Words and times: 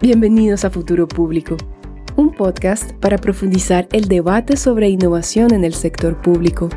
Bienvenidos 0.00 0.64
a 0.64 0.70
Futuro 0.70 1.08
Público, 1.08 1.56
un 2.14 2.32
podcast 2.32 2.92
para 3.00 3.18
profundizar 3.18 3.88
el 3.90 4.06
debate 4.06 4.56
sobre 4.56 4.88
innovación 4.88 5.52
en 5.52 5.64
el 5.64 5.74
sector 5.74 6.22
público. 6.22 6.68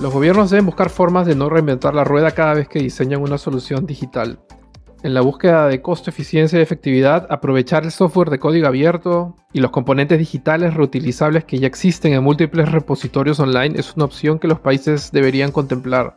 Los 0.00 0.14
gobiernos 0.14 0.50
deben 0.50 0.66
buscar 0.66 0.90
formas 0.90 1.26
de 1.26 1.34
no 1.34 1.48
reinventar 1.48 1.92
la 1.92 2.04
rueda 2.04 2.30
cada 2.30 2.54
vez 2.54 2.68
que 2.68 2.78
diseñan 2.78 3.20
una 3.20 3.36
solución 3.36 3.84
digital. 3.84 4.38
En 5.06 5.14
la 5.14 5.20
búsqueda 5.20 5.68
de 5.68 5.80
costo, 5.82 6.10
eficiencia 6.10 6.58
y 6.58 6.62
efectividad, 6.62 7.28
aprovechar 7.30 7.84
el 7.84 7.92
software 7.92 8.28
de 8.28 8.40
código 8.40 8.66
abierto 8.66 9.36
y 9.52 9.60
los 9.60 9.70
componentes 9.70 10.18
digitales 10.18 10.74
reutilizables 10.74 11.44
que 11.44 11.60
ya 11.60 11.68
existen 11.68 12.12
en 12.12 12.24
múltiples 12.24 12.72
repositorios 12.72 13.38
online 13.38 13.78
es 13.78 13.94
una 13.94 14.06
opción 14.06 14.40
que 14.40 14.48
los 14.48 14.58
países 14.58 15.12
deberían 15.12 15.52
contemplar. 15.52 16.16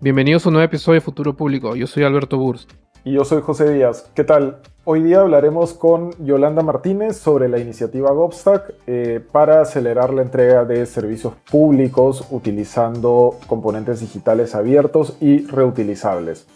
Bienvenidos 0.00 0.46
a 0.46 0.50
un 0.50 0.52
nuevo 0.52 0.66
episodio 0.66 1.00
de 1.00 1.04
Futuro 1.04 1.34
Público. 1.34 1.74
Yo 1.74 1.88
soy 1.88 2.04
Alberto 2.04 2.38
Burst. 2.38 2.70
Y 3.02 3.14
yo 3.14 3.24
soy 3.24 3.42
José 3.42 3.72
Díaz. 3.72 4.08
¿Qué 4.14 4.22
tal? 4.22 4.58
Hoy 4.84 5.02
día 5.02 5.22
hablaremos 5.22 5.74
con 5.74 6.12
Yolanda 6.24 6.62
Martínez 6.62 7.16
sobre 7.16 7.48
la 7.48 7.58
iniciativa 7.58 8.12
GovStack 8.12 8.72
eh, 8.86 9.20
para 9.32 9.62
acelerar 9.62 10.14
la 10.14 10.22
entrega 10.22 10.64
de 10.64 10.86
servicios 10.86 11.34
públicos 11.50 12.24
utilizando 12.30 13.36
componentes 13.48 13.98
digitales 13.98 14.54
abiertos 14.54 15.16
y 15.20 15.44
reutilizables. 15.48 16.46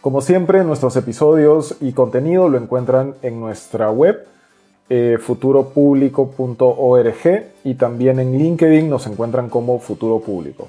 Como 0.00 0.20
siempre, 0.20 0.64
nuestros 0.64 0.96
episodios 0.96 1.76
y 1.80 1.92
contenido 1.92 2.48
lo 2.48 2.58
encuentran 2.58 3.14
en 3.22 3.38
nuestra 3.40 3.90
web 3.90 4.26
eh, 4.88 5.18
futuropublico.org 5.20 7.46
y 7.64 7.74
también 7.74 8.20
en 8.20 8.38
LinkedIn 8.38 8.88
nos 8.88 9.08
encuentran 9.08 9.48
como 9.48 9.80
Futuro 9.80 10.20
Público. 10.20 10.68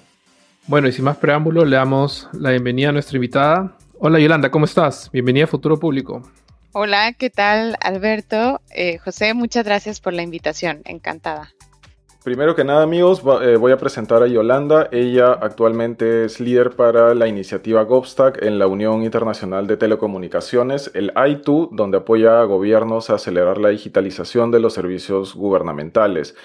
Bueno, 0.66 0.88
y 0.88 0.92
sin 0.92 1.06
más 1.06 1.18
preámbulo, 1.18 1.66
le 1.66 1.76
damos 1.76 2.28
la 2.34 2.50
bienvenida 2.50 2.90
a 2.90 2.94
nuestra 2.94 3.18
invitada. 3.18 3.74
Hola 4.00 4.20
Yolanda, 4.20 4.50
¿cómo 4.50 4.66
estás? 4.66 5.12
Bienvenida 5.12 5.44
a 5.46 5.48
Futuro 5.48 5.78
Público. 5.78 6.24
Hola, 6.74 7.14
¿qué 7.14 7.30
tal 7.30 7.78
Alberto? 7.80 8.62
Eh, 8.72 8.98
José, 8.98 9.34
muchas 9.34 9.66
gracias 9.66 10.00
por 10.00 10.14
la 10.14 10.24
invitación, 10.24 10.82
encantada. 10.86 11.54
Primero 12.28 12.56
que 12.56 12.66
nada, 12.66 12.84
amigos, 12.84 13.24
eh, 13.42 13.56
voy 13.56 13.72
a 13.72 13.78
presentar 13.78 14.22
a 14.22 14.28
Yolanda. 14.28 14.90
Ella 14.92 15.32
actualmente 15.32 16.26
es 16.26 16.42
líder 16.42 16.72
para 16.72 17.16
la 17.16 17.30
iniciativa 17.30 17.84
GovStack 17.84 18.44
en 18.44 18.60
la 18.60 18.68
Unión 18.68 19.04
Internacional 19.04 19.66
de 19.66 19.78
Telecomunicaciones, 19.78 20.92
el 20.94 21.14
ITU, 21.16 21.70
donde 21.72 22.00
apoya 22.00 22.42
a 22.42 22.44
gobiernos 22.44 23.10
a 23.10 23.14
acelerar 23.14 23.60
la 23.60 23.70
digitalización 23.70 24.52
de 24.52 24.60
los 24.60 24.74
servicios 24.74 25.36
gubernamentales. 25.36 26.36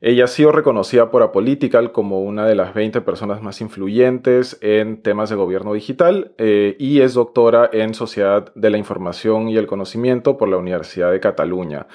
Ella 0.00 0.24
ha 0.24 0.26
sido 0.26 0.50
reconocida 0.50 1.08
por 1.12 1.22
Apolitical 1.22 1.92
como 1.92 2.20
una 2.20 2.44
de 2.44 2.56
las 2.56 2.74
20 2.74 3.00
personas 3.02 3.40
más 3.40 3.60
influyentes 3.60 4.58
en 4.60 5.02
temas 5.02 5.30
de 5.30 5.36
gobierno 5.36 5.72
digital 5.72 6.32
eh, 6.38 6.74
y 6.80 7.00
es 7.00 7.14
doctora 7.14 7.70
en 7.72 7.94
Sociedad 7.94 8.52
de 8.56 8.70
la 8.70 8.78
Información 8.78 9.48
y 9.48 9.56
el 9.56 9.68
Conocimiento 9.68 10.36
por 10.36 10.48
la 10.48 10.56
Universidad 10.56 11.12
de 11.12 11.20
Cataluña. 11.20 11.86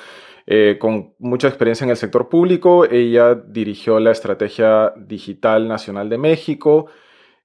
Eh, 0.45 0.77
con 0.79 1.13
mucha 1.19 1.47
experiencia 1.47 1.85
en 1.85 1.91
el 1.91 1.97
sector 1.97 2.29
público, 2.29 2.85
ella 2.85 3.35
dirigió 3.35 3.99
la 3.99 4.11
Estrategia 4.11 4.93
Digital 4.97 5.67
Nacional 5.67 6.09
de 6.09 6.17
México, 6.17 6.87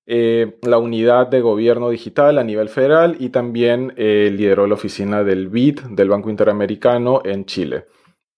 eh, 0.06 0.58
la 0.62 0.78
Unidad 0.78 1.28
de 1.28 1.40
Gobierno 1.40 1.90
Digital 1.90 2.38
a 2.38 2.44
nivel 2.44 2.68
federal 2.68 3.16
y 3.20 3.28
también 3.28 3.92
lideró 3.96 4.66
la 4.66 4.74
oficina 4.74 5.22
del 5.22 5.48
BID, 5.48 5.80
del 5.90 6.08
Banco 6.08 6.30
Interamericano, 6.30 7.20
en 7.24 7.44
Chile. 7.44 7.84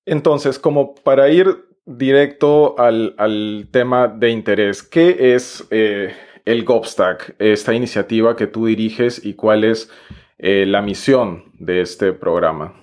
Entonces, 0.05 0.59
como 0.59 0.95
para 0.95 1.29
ir 1.31 1.71
directo 1.99 2.79
al, 2.79 3.69
tema 3.71 4.09
de 4.09 4.31
interés. 4.31 4.83
¿Qué 4.83 5.35
es 5.35 5.67
eh, 5.71 6.15
el 6.45 6.65
GovStack, 6.65 7.37
esta 7.39 7.75
iniciativa 7.75 8.37
que 8.37 8.47
tú 8.47 8.67
diriges 8.67 9.25
y 9.25 9.35
cuál 9.35 9.65
es 9.65 9.91
eh, 10.39 10.65
la 10.67 10.83
misión 10.83 11.53
de 11.59 11.81
este 11.81 12.13
programa? 12.13 12.75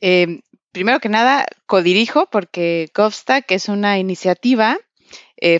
Eh, 0.00 0.40
primero 0.72 1.00
que 1.00 1.08
nada, 1.08 1.46
codirijo 1.66 2.26
porque 2.30 2.90
GovStack 2.94 3.50
es 3.52 3.68
una 3.68 3.98
iniciativa 3.98 4.78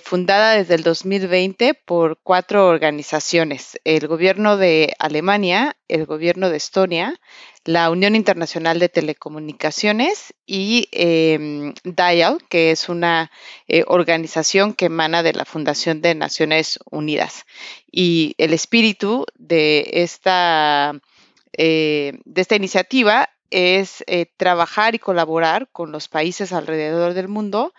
fundada 0.04 0.56
desde 0.56 0.74
el 0.74 0.82
2020 0.82 1.72
por 1.72 2.18
cuatro 2.22 2.68
organizaciones, 2.68 3.80
el 3.84 4.08
gobierno 4.08 4.58
de 4.58 4.92
Alemania, 4.98 5.74
el 5.88 6.04
gobierno 6.04 6.50
de 6.50 6.58
Estonia, 6.58 7.18
la 7.64 7.90
Unión 7.90 8.16
Internacional 8.16 8.78
de 8.78 8.88
Telecomunicaciones 8.88 10.34
y 10.46 10.88
eh, 10.92 11.72
DIAL, 11.84 12.38
que 12.48 12.70
es 12.70 12.88
una 12.88 13.30
eh, 13.68 13.84
organización 13.86 14.72
que 14.72 14.86
emana 14.86 15.22
de 15.22 15.34
la 15.34 15.44
Fundación 15.44 16.00
de 16.00 16.14
Naciones 16.14 16.78
Unidas. 16.90 17.44
Y 17.90 18.34
el 18.38 18.52
espíritu 18.54 19.26
de 19.36 19.88
esta, 19.92 20.92
eh, 21.56 22.18
de 22.24 22.40
esta 22.40 22.56
iniciativa 22.56 23.28
es 23.50 24.04
eh, 24.06 24.26
trabajar 24.36 24.94
y 24.94 24.98
colaborar 24.98 25.68
con 25.70 25.92
los 25.92 26.08
países 26.08 26.52
alrededor 26.52 27.14
del 27.14 27.28
mundo 27.28 27.72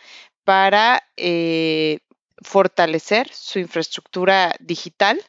para 0.44 1.04
fortalecer 2.44 3.30
su 3.32 3.60
infraestructura 3.60 4.56
digital 4.60 5.22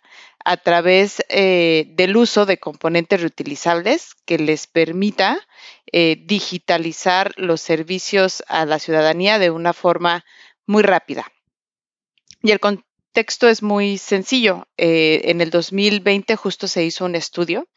a 0.44 0.56
través 0.56 1.22
eh, 1.28 1.86
del 1.90 2.16
uso 2.16 2.46
de 2.46 2.58
componentes 2.58 3.20
reutilizables 3.20 4.14
que 4.24 4.38
les 4.38 4.66
permita 4.66 5.40
eh, 5.92 6.22
digitalizar 6.24 7.32
los 7.36 7.60
servicios 7.60 8.42
a 8.48 8.64
la 8.66 8.78
ciudadanía 8.78 9.38
de 9.38 9.50
una 9.50 9.72
forma 9.72 10.24
muy 10.66 10.82
rápida. 10.82 11.26
Y 12.42 12.50
el 12.50 12.60
contexto 12.60 13.48
es 13.48 13.62
muy 13.62 13.98
sencillo. 13.98 14.66
Eh, 14.76 15.22
en 15.24 15.40
el 15.40 15.50
2020 15.50 16.34
justo 16.36 16.66
se 16.66 16.84
hizo 16.84 17.04
un 17.04 17.14
estudio 17.14 17.68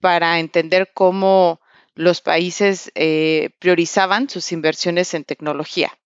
para 0.00 0.38
entender 0.38 0.90
cómo 0.94 1.60
los 1.94 2.20
países 2.20 2.92
priorizaban 3.58 4.28
sus 4.28 4.52
inversiones 4.52 5.14
en 5.14 5.24
tecnología. 5.24 5.96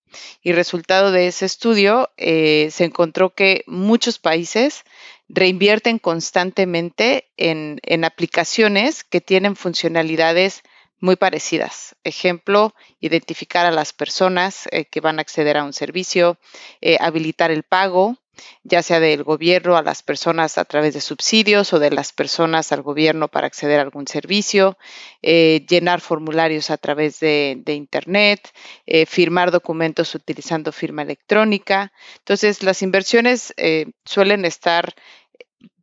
Y 0.42 0.52
resultado 0.52 1.12
de 1.12 1.26
ese 1.26 1.46
estudio, 1.46 2.10
se 2.16 2.84
encontró 2.84 3.34
que 3.34 3.62
muchos 3.66 4.18
países 4.18 4.84
reinvierten 5.28 5.98
constantemente 5.98 7.28
en, 7.36 8.04
aplicaciones 8.04 9.04
que 9.04 9.20
tienen 9.20 9.56
funcionalidades 9.56 10.62
muy 11.00 11.16
parecidas. 11.16 11.94
Ejemplo, 12.02 12.74
identificar 13.00 13.66
a 13.66 13.70
las 13.70 13.92
personas 13.92 14.68
eh, 14.72 14.86
que 14.86 15.00
van 15.00 15.18
a 15.18 15.22
acceder 15.22 15.56
a 15.56 15.64
un 15.64 15.72
servicio, 15.72 16.38
eh, 16.80 16.96
habilitar 17.00 17.50
el 17.50 17.62
pago, 17.62 18.16
ya 18.62 18.82
sea 18.82 19.00
del 19.00 19.24
gobierno 19.24 19.76
a 19.76 19.82
las 19.82 20.02
personas 20.02 20.58
a 20.58 20.64
través 20.64 20.94
de 20.94 21.00
subsidios 21.00 21.72
o 21.72 21.78
de 21.78 21.90
las 21.90 22.12
personas 22.12 22.72
al 22.72 22.82
gobierno 22.82 23.28
para 23.28 23.46
acceder 23.46 23.78
a 23.78 23.82
algún 23.82 24.06
servicio, 24.06 24.78
eh, 25.22 25.64
llenar 25.68 26.00
formularios 26.00 26.70
a 26.70 26.76
través 26.76 27.20
de, 27.20 27.62
Internet, 27.66 28.50
eh, 28.86 29.06
firmar 29.06 29.50
documentos 29.50 30.14
utilizando 30.14 30.72
firma 30.72 31.02
electrónica. 31.02 31.92
Entonces, 32.18 32.62
las 32.62 32.82
inversiones 32.82 33.52
eh, 33.56 33.86
suelen 34.04 34.44
estar 34.44 34.94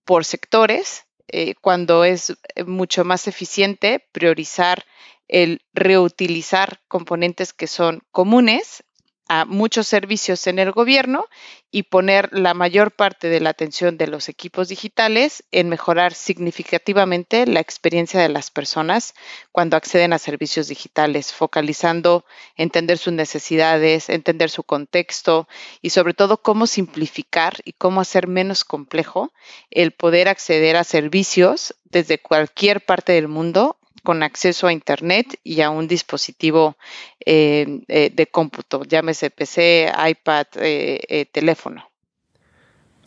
por 0.04 0.26
sectores 0.26 1.04
cuando 1.60 2.06
es 2.06 2.34
mucho 2.66 3.04
más 3.04 3.28
eficiente 3.28 4.08
priorizar 4.14 4.86
el 5.28 5.64
reutilizar 5.74 6.80
componentes 6.88 7.52
que 7.52 7.68
son 7.68 8.04
comunes 8.12 8.84
a 9.28 9.46
muchos 9.46 9.88
servicios 9.88 10.46
en 10.48 10.60
el 10.60 10.72
gobierno 10.72 11.26
y 11.72 11.84
poner 11.84 12.30
la 12.32 12.54
mayor 12.54 12.92
parte 12.92 13.28
de 13.28 13.40
la 13.40 13.50
atención 13.50 13.98
de 13.98 14.08
los 14.08 14.30
equipos 14.30 14.70
digitales 14.70 15.44
en 15.52 15.68
mejorar 15.68 16.14
significativamente 16.14 17.46
la 17.48 17.60
experiencia 17.60 18.22
de 18.22 18.30
las 18.30 18.52
personas 18.52 19.14
cuando 19.52 19.76
acceden 19.76 20.14
a 20.14 20.20
servicios 20.20 20.68
digitales, 20.68 21.34
focalizando 21.34 22.24
entender 22.56 22.98
sus 22.98 23.14
necesidades, 23.14 24.10
entender 24.10 24.50
su 24.50 24.64
contexto 24.64 25.48
y 25.82 25.90
sobre 25.90 26.14
todo 26.14 26.42
cómo 26.42 26.68
simplificar 26.68 27.56
y 27.66 27.74
cómo 27.74 28.02
hacer 28.02 28.28
menos 28.28 28.64
complejo 28.64 29.34
el 29.70 29.92
poder 29.92 30.30
acceder 30.30 30.78
a 30.78 30.84
servicios 30.84 31.76
desde 31.84 32.20
cualquier 32.20 32.86
parte 32.86 33.14
del 33.14 33.28
mundo 33.28 33.78
con 34.06 34.24
acceso 34.24 34.68
a 34.68 34.72
Internet 34.72 35.38
y 35.44 35.60
a 35.60 35.70
un 35.70 35.88
dispositivo 35.90 36.78
eh, 37.26 37.82
eh, 37.90 38.12
de 38.16 38.28
cómputo, 38.28 38.84
llámese 38.86 39.32
PC, 39.32 39.92
iPad, 40.10 40.46
eh, 40.62 41.26
teléfono. 41.34 41.90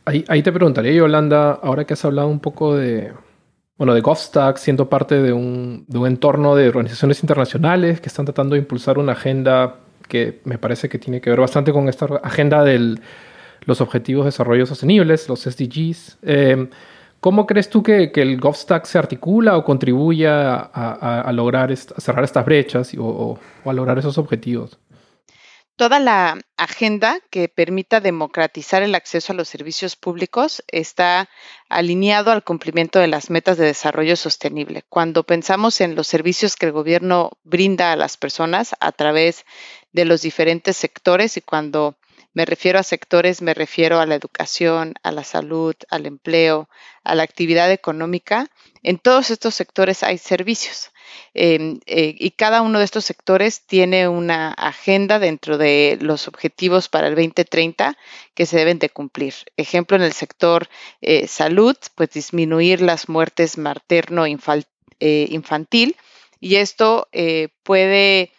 Ahí, 0.05 0.43
te 0.43 0.53
preguntaría, 0.53 0.93
Yolanda, 0.93 1.53
ahora 1.63 1.85
que 1.85 1.93
has 1.93 2.05
hablado 2.05 2.29
un 2.29 2.41
poco 2.41 2.75
de, 2.75 3.13
bueno, 3.77 3.95
de 3.95 4.01
GovStack, 4.01 4.57
siendo 4.57 4.89
parte 4.89 5.21
de 5.23 5.35
un, 5.35 5.85
de 5.87 5.99
un 5.99 6.07
entorno 6.07 6.57
de 6.57 6.69
organizaciones 6.69 7.23
internacionales 7.23 8.01
que 8.01 8.09
están 8.09 8.25
tratando 8.25 8.55
de 8.55 8.61
impulsar 8.61 8.99
una 8.99 9.13
agenda 9.13 9.77
que 10.09 10.41
me 10.45 10.57
parece 10.57 10.89
que 10.89 10.99
tiene 10.99 11.21
que 11.21 11.29
ver 11.29 11.41
bastante 11.41 11.73
con 11.73 11.91
esta 11.91 12.07
agenda 12.23 12.65
de 12.65 12.99
los 13.67 13.81
Objetivos 13.83 14.25
de 14.25 14.29
Desarrollo 14.29 14.65
Sostenibles, 14.65 15.29
los 15.29 15.43
SDGs. 15.43 16.19
¿Cómo 17.21 17.47
crees 17.47 17.69
tú 17.69 17.83
que, 17.83 18.11
el 18.15 18.41
GovStack 18.41 18.85
se 18.85 18.99
articula 18.99 19.57
o 19.57 19.65
contribuye 19.65 20.27
a, 20.29 21.31
lograr 21.33 21.77
cerrar 21.77 22.25
estas 22.25 22.45
brechas 22.45 22.93
o, 22.97 23.39
a 23.65 23.73
lograr 23.73 23.99
esos 23.99 24.19
objetivos? 24.19 24.79
Toda 25.75 26.01
la 26.01 26.39
agenda 26.57 27.21
que 27.31 27.49
permita 27.49 28.01
democratizar 28.01 28.83
el 28.83 28.97
acceso 28.97 29.33
a 29.33 29.37
los 29.37 29.49
servicios 29.49 29.95
públicos 29.95 30.63
está 30.67 31.29
alineado 31.69 32.33
al 32.33 32.43
cumplimiento 32.43 32.99
de 32.99 33.07
las 33.07 33.31
metas 33.31 33.59
de 33.59 33.67
desarrollo 33.67 34.17
sostenible. 34.17 34.83
Cuando 34.89 35.23
pensamos 35.23 35.81
en 35.81 35.95
los 35.95 36.09
servicios 36.09 36.57
que 36.57 36.67
el 36.67 36.73
gobierno 36.73 37.31
brinda 37.45 37.93
a 37.93 37.97
las 37.97 38.17
personas 38.17 38.75
a 38.81 38.91
través 38.91 39.45
de 39.93 40.05
los 40.05 40.23
diferentes 40.23 40.77
sectores 40.77 41.37
y 41.37 41.43
cuando 41.43 41.97
me 42.35 42.45
refiero 42.45 42.79
a 42.79 42.83
sectores, 42.83 43.43
me 43.43 43.55
refiero 43.55 44.01
a 44.01 44.07
la 44.07 44.15
educación, 44.15 44.95
a 45.03 45.13
la 45.13 45.25
salud, 45.25 45.75
al 45.91 46.07
empleo, 46.07 46.69
a 47.05 47.15
la 47.15 47.23
actividad 47.23 47.73
económica. 47.73 48.49
En 48.83 48.99
todos 48.99 49.31
estos 49.31 49.55
sectores 49.55 50.03
hay 50.03 50.19
servicios. 50.19 50.91
Em, 51.35 51.81
eh, 51.87 52.15
y 52.19 52.31
cada 52.33 52.63
uno 52.63 52.79
de 52.79 52.85
estos 52.85 53.05
sectores 53.05 53.63
tiene 53.67 54.09
una 54.09 54.53
agenda 54.53 55.19
dentro 55.19 55.59
de 55.59 55.99
los 56.01 56.29
objetivos 56.29 56.89
para 56.89 57.09
el 57.09 57.15
2030 57.15 57.97
que 58.35 58.47
se 58.47 58.57
deben 58.57 58.79
de 58.79 58.91
cumplir. 58.91 59.35
Ejemplo, 59.57 59.97
en 59.97 60.03
el 60.03 60.13
sector 60.13 60.69
eh, 61.01 61.27
salud, 61.29 61.77
pues 61.95 62.11
disminuir 62.11 62.83
las 62.83 63.09
muertes 63.09 63.59
materno-infantil 63.59 64.69
eh, 65.01 65.97
y 66.41 66.57
esto 66.57 67.09
puede 67.63 68.33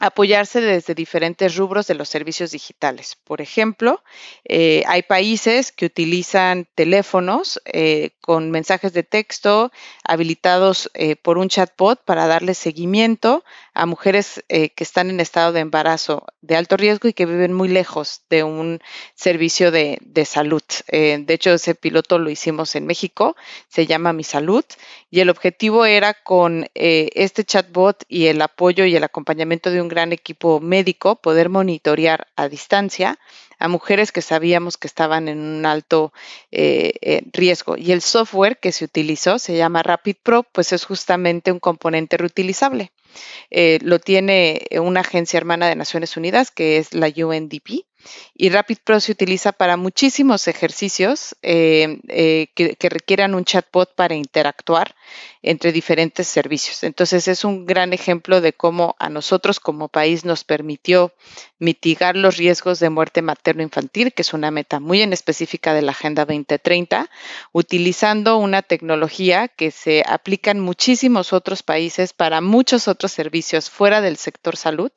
apoyarse 0.00 0.62
desde 0.62 0.94
diferentes 0.94 1.56
rubros 1.56 1.86
de 1.86 1.94
los 1.94 2.08
servicios 2.08 2.52
digitales. 2.52 3.18
Por 3.22 3.42
ejemplo, 3.42 4.02
eh, 4.44 4.82
hay 4.86 5.02
países 5.02 5.72
que 5.72 5.84
utilizan 5.84 6.66
teléfonos 6.74 7.60
eh, 7.66 8.12
con 8.22 8.50
mensajes 8.50 8.94
de 8.94 9.02
texto 9.02 9.70
habilitados 10.02 10.90
eh, 10.94 11.16
por 11.16 11.36
un 11.36 11.50
chatbot 11.50 12.02
para 12.02 12.26
darle 12.26 12.54
seguimiento 12.54 13.44
a 13.74 13.84
mujeres 13.86 14.42
que 14.48 14.72
están 14.78 15.10
en 15.10 15.20
estado 15.20 15.52
de 15.52 15.60
embarazo 15.60 16.26
de 16.40 16.56
alto 16.56 16.76
riesgo 16.76 17.08
y 17.08 17.12
que 17.12 17.24
viven 17.24 17.52
muy 17.52 17.68
lejos 17.68 18.22
de 18.28 18.42
un 18.42 18.80
servicio 19.14 19.70
de, 19.70 19.98
de 20.00 20.24
salud. 20.24 20.62
de 20.90 21.24
hecho, 21.28 21.52
ese 21.52 21.74
piloto 21.74 22.18
lo 22.18 22.30
hicimos 22.30 22.74
en 22.74 22.86
México, 22.86 23.36
se 23.68 23.86
llama 23.86 24.12
Mi 24.12 24.24
Salud, 24.24 24.64
y 25.08 25.20
el 25.20 25.30
objetivo 25.30 25.84
era 25.84 26.14
con 26.14 26.68
este 26.74 27.44
chatbot 27.44 28.02
y 28.08 28.26
el 28.26 28.42
apoyo 28.42 28.84
y 28.84 28.96
el 28.96 29.04
acompañamiento 29.04 29.70
de 29.70 29.80
un 29.80 29.89
gran 29.90 30.12
equipo 30.12 30.60
médico 30.60 31.16
poder 31.16 31.50
monitorear 31.50 32.28
a 32.36 32.48
distancia 32.48 33.18
a 33.60 33.68
mujeres 33.68 34.10
que 34.10 34.22
sabíamos 34.22 34.78
que 34.78 34.88
estaban 34.88 35.28
en 35.28 35.38
un 35.38 35.66
alto 35.66 36.12
eh, 36.50 36.94
eh, 37.02 37.22
riesgo. 37.32 37.76
Y 37.76 37.92
el 37.92 38.00
software 38.00 38.58
que 38.58 38.72
se 38.72 38.86
utilizó 38.86 39.38
se 39.38 39.56
llama 39.56 39.82
Rapid 39.82 40.16
Pro, 40.22 40.42
pues 40.44 40.72
es 40.72 40.86
justamente 40.86 41.52
un 41.52 41.60
componente 41.60 42.16
reutilizable. 42.16 42.90
Eh, 43.50 43.78
lo 43.82 43.98
tiene 43.98 44.62
una 44.80 45.00
agencia 45.00 45.36
hermana 45.36 45.68
de 45.68 45.76
Naciones 45.76 46.16
Unidas, 46.16 46.50
que 46.50 46.78
es 46.78 46.94
la 46.94 47.08
UNDP, 47.08 47.84
y 48.34 48.48
Rapid 48.50 48.78
Pro 48.84 49.00
se 49.00 49.12
utiliza 49.12 49.52
para 49.52 49.76
muchísimos 49.76 50.48
ejercicios 50.48 51.36
que, 51.42 52.50
que, 52.54 52.88
requieran 52.88 53.34
un 53.34 53.44
chatbot 53.44 53.94
para 53.94 54.14
interactuar 54.14 54.94
entre 55.42 55.72
diferentes 55.72 56.28
servicios. 56.28 56.82
Entonces 56.82 57.28
es 57.28 57.44
un 57.44 57.66
gran 57.66 57.92
ejemplo 57.92 58.40
de 58.40 58.52
cómo 58.52 58.96
a 58.98 59.08
nosotros 59.08 59.60
como 59.60 59.88
país 59.88 60.24
nos 60.24 60.44
permitió 60.44 61.12
mitigar 61.58 62.16
los 62.16 62.36
riesgos 62.36 62.80
de 62.80 62.90
muerte 62.90 63.22
materno-infantil, 63.22 64.12
que 64.12 64.22
es 64.22 64.32
una 64.32 64.50
meta 64.50 64.80
muy 64.80 65.02
en 65.02 65.12
específica 65.12 65.74
de 65.74 65.82
la 65.82 65.92
Agenda 65.92 66.24
2030, 66.24 67.10
utilizando 67.52 68.36
una 68.38 68.62
tecnología 68.62 69.48
que 69.48 69.70
se 69.70 70.02
aplica 70.06 70.50
en 70.50 70.60
muchísimos 70.60 71.32
otros 71.32 71.62
países 71.62 72.12
para 72.12 72.40
muchos 72.40 72.88
otros 72.88 73.12
servicios 73.12 73.70
fuera 73.70 74.00
del 74.00 74.16
sector 74.16 74.56
salud, 74.56 74.90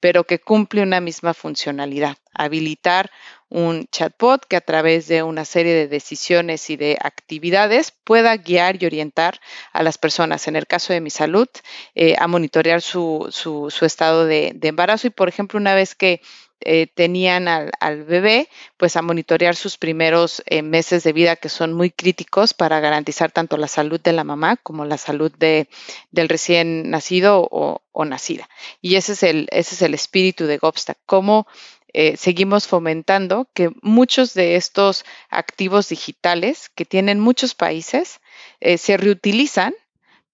pero 0.00 0.24
que 0.24 0.40
cumple 0.40 0.82
una 0.82 1.00
misma 1.00 1.34
funcionalidad, 1.34 2.16
habilitar 2.32 3.10
un 3.50 3.88
chatbot 3.90 4.46
que 4.46 4.56
a 4.56 4.60
través 4.60 5.08
de 5.08 5.24
una 5.24 5.44
serie 5.44 5.74
de 5.74 5.88
decisiones 5.88 6.70
y 6.70 6.76
de 6.76 6.96
actividades 7.00 7.92
pueda 8.04 8.36
guiar 8.36 8.80
y 8.80 8.86
orientar 8.86 9.40
a 9.72 9.82
las 9.82 9.98
personas, 9.98 10.46
en 10.46 10.54
el 10.54 10.66
caso 10.66 10.92
de 10.92 11.00
mi 11.00 11.10
salud, 11.10 11.48
eh, 11.94 12.14
a 12.18 12.28
monitorear 12.28 12.80
su, 12.80 13.28
su, 13.30 13.84
estado 13.84 14.24
de, 14.24 14.56
embarazo 14.62 15.08
y, 15.08 15.10
por 15.10 15.28
ejemplo, 15.28 15.58
una 15.58 15.74
vez 15.74 15.96
que 15.96 16.22
eh, 16.62 16.86
tenían 16.94 17.48
al, 17.48 18.04
bebé, 18.04 18.48
pues 18.76 18.94
a 18.96 19.02
monitorear 19.02 19.56
sus 19.56 19.78
primeros 19.78 20.42
eh, 20.44 20.62
meses 20.62 21.02
de 21.02 21.14
vida 21.14 21.36
que 21.36 21.48
son 21.48 21.72
muy 21.72 21.90
críticos 21.90 22.52
para 22.52 22.80
garantizar 22.80 23.32
tanto 23.32 23.56
la 23.56 23.66
salud 23.66 23.98
de 23.98 24.12
la 24.12 24.24
mamá 24.24 24.56
como 24.58 24.84
la 24.84 24.98
salud 24.98 25.32
de, 25.38 25.68
del 26.10 26.28
recién 26.28 26.90
nacido 26.90 27.48
o, 27.50 27.80
nacida. 28.04 28.48
Y 28.80 28.94
ese 28.94 29.12
es 29.12 29.22
el, 29.22 29.48
ese 29.50 29.74
es 29.74 29.82
el 29.82 29.92
espíritu 29.92 30.46
de 30.46 30.56
GovStack, 30.56 30.98
cómo 31.04 31.46
eh, 31.92 32.16
seguimos 32.16 32.66
fomentando 32.66 33.48
que 33.54 33.70
muchos 33.82 34.34
de 34.34 34.56
estos 34.56 35.04
activos 35.28 35.88
digitales 35.88 36.70
que 36.74 36.84
tienen 36.84 37.20
muchos 37.20 37.54
países 37.54 38.20
eh, 38.60 38.78
se 38.78 38.96
reutilizan 38.96 39.74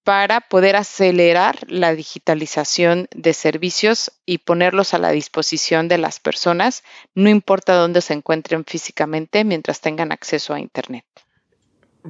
para 0.04 0.40
poder 0.40 0.76
acelerar 0.76 1.58
la 1.66 1.92
digitalización 1.92 3.08
de 3.12 3.34
servicios 3.34 4.12
y 4.24 4.38
ponerlos 4.38 4.94
a 4.94 4.98
la 4.98 5.10
disposición 5.10 5.88
de 5.88 5.98
las 5.98 6.20
personas, 6.20 6.84
no 7.14 7.28
importa 7.28 7.74
dónde 7.74 8.00
se 8.00 8.12
encuentren 8.12 8.64
físicamente, 8.64 9.42
mientras 9.42 9.80
tengan 9.80 10.12
acceso 10.12 10.54
a 10.54 10.60
Internet. 10.60 11.04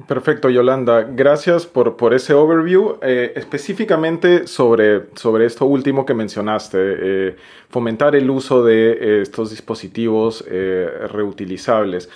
Perfecto, 0.05 0.49
Yolanda. 0.49 1.03
Gracias 1.03 1.65
por, 1.65 1.97
por 1.97 2.13
ese 2.13 2.33
overview. 2.33 2.97
Eh, 3.01 3.33
específicamente 3.35 4.45
sobre, 4.45 5.07
sobre 5.15 5.45
esto 5.45 5.65
último 5.65 6.05
que 6.05 6.13
mencionaste, 6.13 6.77
eh, 6.79 7.35
fomentar 7.69 8.15
el 8.15 8.29
uso 8.29 8.63
de 8.63 8.91
eh, 8.91 9.21
estos 9.21 9.49
dispositivos 9.49 10.43
reutilizables. 10.47 12.09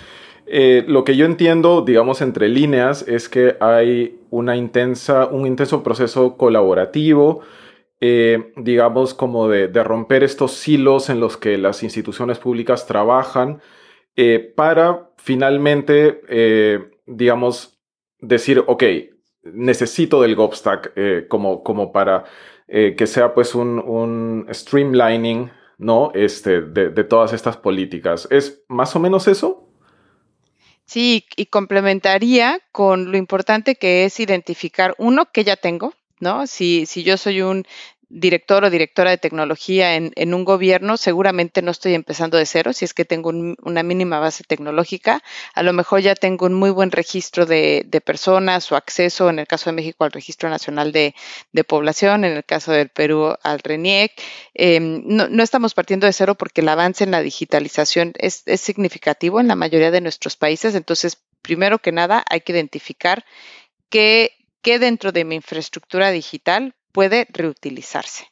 lo 0.86 1.04
que 1.04 1.16
yo 1.16 1.24
entiendo, 1.24 1.82
digamos, 1.82 2.20
entre 2.20 2.48
líneas, 2.48 3.06
es 3.08 3.28
que 3.28 3.56
hay 3.60 4.20
una 4.30 4.56
intensa, 4.56 5.26
un 5.26 5.46
intenso 5.46 5.82
proceso 5.82 6.36
colaborativo, 6.36 7.40
digamos, 8.56 9.14
como 9.14 9.48
de, 9.48 9.68
de, 9.68 9.84
romper 9.84 10.24
estos 10.24 10.52
silos 10.52 11.08
en 11.08 11.20
los 11.20 11.36
que 11.36 11.56
las 11.56 11.82
instituciones 11.82 12.38
públicas 12.38 12.86
trabajan 12.86 13.60
para 14.56 15.10
finalmente 15.16 16.20
digamos, 17.16 17.80
decir, 18.18 18.62
ok, 18.66 18.84
necesito 19.42 20.22
del 20.22 20.36
Gobstack 20.36 20.92
eh, 20.96 21.26
como, 21.28 21.62
como 21.62 21.92
para 21.92 22.24
eh, 22.68 22.94
que 22.96 23.06
sea 23.06 23.34
pues 23.34 23.54
un, 23.54 24.46
streamlining, 24.50 25.50
¿no? 25.78 26.12
Este, 26.14 26.62
de, 26.62 26.90
de, 26.90 27.04
todas 27.04 27.32
estas 27.32 27.56
políticas. 27.56 28.28
¿Es 28.30 28.64
más 28.68 28.94
o 28.94 29.00
menos 29.00 29.26
eso? 29.28 29.68
Sí, 30.84 31.26
y 31.36 31.46
complementaría 31.46 32.60
con 32.70 33.10
lo 33.10 33.16
importante 33.16 33.76
que 33.76 34.04
es 34.04 34.20
identificar, 34.20 34.94
uno, 34.98 35.26
que 35.32 35.44
ya 35.44 35.56
tengo, 35.56 35.94
¿no? 36.20 36.46
Si, 36.46 36.86
si 36.86 37.02
yo 37.02 37.16
soy 37.16 37.42
un 37.42 37.66
director 38.12 38.62
o 38.62 38.70
directora 38.70 39.10
de 39.10 39.16
tecnología 39.16 39.96
en, 39.96 40.34
un 40.34 40.44
gobierno, 40.44 40.98
seguramente 40.98 41.62
no 41.62 41.70
estoy 41.70 41.94
empezando 41.94 42.36
de 42.36 42.44
cero, 42.44 42.74
si 42.74 42.84
es 42.84 42.92
que 42.92 43.06
tengo 43.06 43.30
una 43.30 43.82
mínima 43.82 44.20
base 44.20 44.44
tecnológica, 44.44 45.22
a 45.54 45.62
lo 45.62 45.72
mejor 45.72 46.00
ya 46.00 46.14
tengo 46.14 46.44
un 46.44 46.52
muy 46.52 46.70
buen 46.70 46.90
registro 46.90 47.46
de, 47.46 48.02
personas 48.04 48.70
o 48.70 48.76
acceso, 48.76 49.30
en 49.30 49.38
el 49.38 49.46
caso 49.46 49.70
de 49.70 49.76
México, 49.76 50.04
al 50.04 50.12
Registro 50.12 50.50
Nacional 50.50 50.92
de, 50.92 51.14
Población, 51.66 52.24
en 52.24 52.36
el 52.36 52.44
caso 52.44 52.72
del 52.72 52.90
Perú, 52.90 53.34
al 53.42 53.60
RENIEC. 53.60 54.12
Em, 54.52 55.02
no, 55.06 55.42
estamos 55.42 55.74
partiendo 55.74 56.06
de 56.06 56.12
cero 56.12 56.34
porque 56.34 56.60
el 56.60 56.68
avance 56.68 57.04
en 57.04 57.12
la 57.12 57.22
digitalización 57.22 58.12
es, 58.18 58.44
significativo 58.56 59.40
en 59.40 59.48
la 59.48 59.56
mayoría 59.56 59.90
de 59.90 60.00
nuestros 60.00 60.36
países, 60.36 60.74
entonces, 60.74 61.16
primero 61.40 61.78
que 61.78 61.92
nada, 61.92 62.24
hay 62.28 62.42
que 62.42 62.52
identificar 62.52 63.24
qué 63.88 64.32
dentro 64.62 65.12
de 65.12 65.24
mi 65.24 65.36
infraestructura 65.36 66.10
digital 66.10 66.74
puede 66.92 67.26
reutilizarse. 67.30 68.30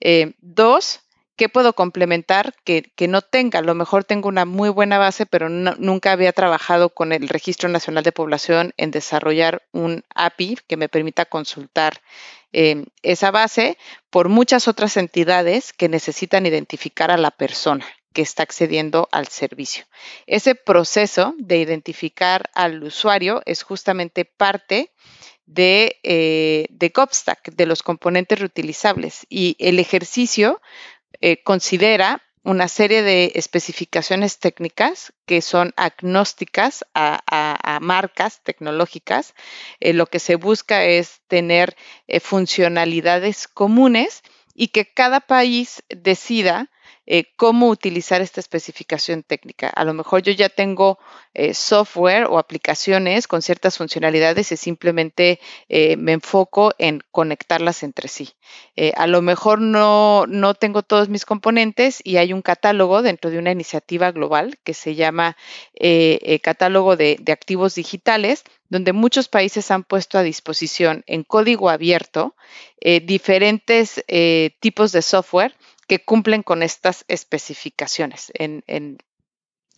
Eh, 0.00 0.34
dos, 0.40 1.00
¿qué 1.36 1.48
puedo 1.48 1.74
complementar 1.74 2.54
que, 2.64 2.90
no 3.08 3.22
tenga? 3.22 3.60
A 3.60 3.62
lo 3.62 3.74
mejor 3.74 4.04
tengo 4.04 4.28
una 4.28 4.44
muy 4.44 4.68
buena 4.68 4.98
base, 4.98 5.26
pero 5.26 5.48
nunca 5.48 6.12
había 6.12 6.32
trabajado 6.32 6.90
con 6.90 7.12
el 7.12 7.28
Registro 7.28 7.68
Nacional 7.68 8.02
de 8.02 8.12
Población 8.12 8.72
en 8.76 8.90
desarrollar 8.90 9.62
un 9.72 10.04
API 10.14 10.58
que 10.66 10.76
me 10.76 10.88
permita 10.88 11.26
consultar 11.26 12.00
eh, 12.52 12.86
esa 13.02 13.30
base 13.30 13.78
por 14.10 14.28
muchas 14.28 14.68
otras 14.68 14.96
entidades 14.96 15.72
que 15.72 15.88
necesitan 15.88 16.46
identificar 16.46 17.10
a 17.10 17.18
la 17.18 17.30
persona 17.30 17.86
que 18.12 18.22
está 18.22 18.42
accediendo 18.42 19.08
al 19.12 19.28
servicio. 19.28 19.84
Ese 20.26 20.54
proceso 20.54 21.34
de 21.38 21.58
identificar 21.58 22.50
al 22.54 22.82
usuario 22.82 23.42
es 23.44 23.62
justamente 23.62 24.24
parte 24.24 24.90
de, 25.48 25.98
eh, 26.02 26.66
de 26.70 26.92
de 27.56 27.66
los 27.66 27.82
componentes 27.82 28.38
reutilizables. 28.38 29.26
Y 29.28 29.56
el 29.58 29.78
ejercicio 29.78 30.60
eh, 31.20 31.42
considera 31.42 32.22
una 32.44 32.68
serie 32.68 33.02
de 33.02 33.32
especificaciones 33.34 34.38
técnicas 34.38 35.12
que 35.26 35.42
son 35.42 35.72
agnósticas 35.76 36.84
a, 36.94 37.78
marcas 37.82 38.42
tecnológicas. 38.42 39.34
Eh, 39.80 39.92
lo 39.92 40.06
que 40.06 40.18
se 40.18 40.36
busca 40.36 40.84
es 40.84 41.20
tener 41.28 41.76
funcionalidades 42.22 43.48
comunes 43.48 44.22
y 44.54 44.68
que 44.68 44.86
cada 44.92 45.20
país 45.20 45.82
decida 45.88 46.70
eh, 47.10 47.24
cómo 47.36 47.68
utilizar 47.70 48.20
esta 48.20 48.38
especificación 48.38 49.22
técnica. 49.22 49.70
A 49.70 49.84
lo 49.84 49.94
mejor 49.94 50.20
yo 50.20 50.30
ya 50.32 50.50
tengo 50.50 50.98
eh, 51.32 51.54
software 51.54 52.24
o 52.24 52.38
aplicaciones 52.38 53.26
con 53.26 53.40
ciertas 53.40 53.78
funcionalidades 53.78 54.52
y 54.52 54.58
simplemente 54.58 55.40
eh, 55.70 55.96
me 55.96 56.12
enfoco 56.12 56.74
en 56.76 57.00
conectarlas 57.10 57.82
entre 57.82 58.08
sí. 58.08 58.34
a 58.94 59.06
lo 59.06 59.22
mejor 59.22 59.58
no, 59.60 60.26
no 60.26 60.52
tengo 60.52 60.82
todos 60.82 61.08
mis 61.08 61.24
componentes 61.24 62.00
y 62.04 62.18
hay 62.18 62.34
un 62.34 62.42
catálogo 62.42 63.00
dentro 63.00 63.30
de 63.30 63.38
una 63.38 63.52
iniciativa 63.52 64.12
global 64.12 64.58
que 64.62 64.74
se 64.74 64.94
llama 64.94 65.36
catálogo 66.42 66.96
de, 66.96 67.16
de 67.20 67.32
activos 67.32 67.74
digitales 67.74 68.44
donde 68.68 68.92
muchos 68.92 69.28
países 69.28 69.70
han 69.70 69.84
puesto 69.84 70.18
a 70.18 70.22
disposición 70.22 71.04
en 71.06 71.24
código 71.24 71.70
abierto 71.70 72.34
diferentes 72.80 74.04
tipos 74.60 74.92
de 74.92 75.02
software 75.02 75.54
que 75.88 76.04
cumplen 76.04 76.42
con 76.42 76.62
estas 76.62 77.04
especificaciones. 77.08 78.30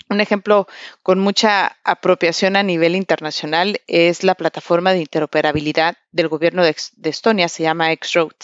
Un 0.09 0.21
ejemplo 0.21 0.67
con 1.05 1.21
mucha 1.21 1.79
apropiación 1.85 2.57
a 2.57 2.64
nivel 2.64 2.97
internacional 2.97 3.81
es 3.87 4.25
la 4.25 4.35
plataforma 4.35 4.93
de 4.93 5.00
interoperabilidad 5.00 5.99
del 6.11 6.26
gobierno 6.26 6.64
de, 6.64 6.75
Estonia, 7.05 7.49
se 7.49 7.62
llama 7.62 7.95
Xroad. 7.95 8.35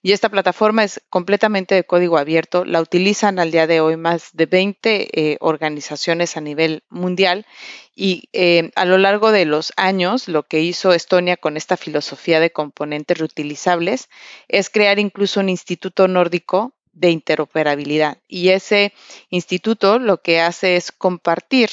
Y 0.00 0.12
esta 0.12 0.28
plataforma 0.28 0.84
es 0.84 1.02
completamente 1.10 1.74
de 1.74 1.82
código 1.82 2.18
abierto, 2.18 2.64
la 2.64 2.80
utilizan 2.80 3.40
al 3.40 3.50
día 3.50 3.66
de 3.66 3.80
hoy 3.80 3.96
más 3.96 4.30
de 4.32 4.46
20 4.46 5.08
eh, 5.32 5.38
organizaciones 5.40 6.36
a 6.36 6.40
nivel 6.40 6.84
mundial 6.88 7.46
y 7.96 8.28
eh, 8.32 8.70
a 8.76 8.84
lo 8.84 8.96
largo 8.96 9.32
de 9.32 9.44
los 9.44 9.72
años 9.76 10.28
lo 10.28 10.44
que 10.44 10.60
hizo 10.60 10.92
Estonia 10.92 11.36
con 11.36 11.56
esta 11.56 11.76
filosofía 11.76 12.38
de 12.38 12.52
componentes 12.52 13.18
reutilizables 13.18 14.08
es 14.46 14.70
crear 14.70 15.00
incluso 15.00 15.40
un 15.40 15.48
instituto 15.48 16.06
nórdico 16.06 16.77
de 16.98 17.10
interoperabilidad. 17.10 18.18
Y 18.28 18.50
ese 18.50 18.92
instituto 19.30 19.98
lo 19.98 20.20
que 20.22 20.40
hace 20.40 20.76
es 20.76 20.92
compartir 20.92 21.70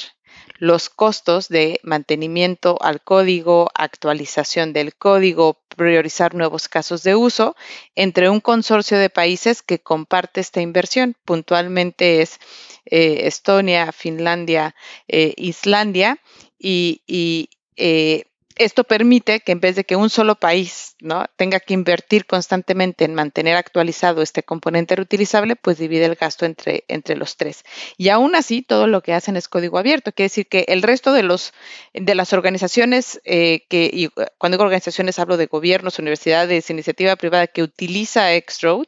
los 0.57 0.89
costos 0.89 1.49
de 1.49 1.79
mantenimiento 1.83 2.77
al 2.81 3.01
código, 3.01 3.69
actualización 3.73 4.73
del 4.73 4.95
código, 4.95 5.59
priorizar 5.75 6.33
nuevos 6.33 6.69
casos 6.69 7.03
de 7.03 7.15
uso 7.15 7.55
entre 7.95 8.29
un 8.29 8.39
consorcio 8.39 8.97
de 8.97 9.09
países 9.09 9.61
que 9.61 9.79
comparte 9.79 10.41
esta 10.41 10.61
inversión. 10.61 11.15
Puntualmente 11.25 12.21
es 12.21 12.39
eh, 12.85 13.21
Estonia, 13.23 13.91
Finlandia, 13.91 14.75
eh, 15.07 15.33
Islandia 15.37 16.19
y, 16.57 17.49
eh, 17.75 18.23
esto 18.57 18.83
permite 18.83 19.41
que 19.41 19.51
en 19.51 19.59
vez 19.59 19.75
de 19.75 19.83
que 19.83 19.95
un 19.95 20.09
solo 20.09 20.35
país 20.35 20.95
¿no? 20.99 21.25
tenga 21.35 21.59
que 21.59 21.73
invertir 21.73 22.25
constantemente 22.25 23.05
en 23.05 23.13
mantener 23.13 23.55
actualizado 23.57 24.21
este 24.21 24.43
componente 24.43 24.95
reutilizable, 24.95 25.55
pues 25.55 25.77
divide 25.77 26.05
el 26.05 26.15
gasto 26.15 26.45
entre, 26.45 26.85
entre 26.87 27.15
los 27.15 27.37
tres. 27.37 27.63
Y 27.97 28.09
aún 28.09 28.35
así, 28.35 28.61
todo 28.61 28.87
lo 28.87 29.01
que 29.01 29.13
hacen 29.13 29.35
es 29.35 29.47
código 29.47 29.77
abierto. 29.77 30.11
Quiere 30.11 30.27
decir 30.29 30.47
que 30.47 30.65
el 30.67 30.81
resto 30.81 31.11
de, 31.13 31.23
los, 31.23 31.53
de 31.93 32.15
las 32.15 32.33
organizaciones, 32.33 33.21
eh, 33.25 33.65
que, 33.69 33.89
y 33.91 34.09
cuando 34.37 34.55
digo 34.55 34.63
organizaciones 34.63 35.19
hablo 35.19 35.37
de 35.37 35.47
gobiernos, 35.47 35.99
universidades, 35.99 36.69
iniciativa 36.69 37.15
privada 37.15 37.47
que 37.47 37.63
utiliza 37.63 38.29
Xroad, 38.47 38.87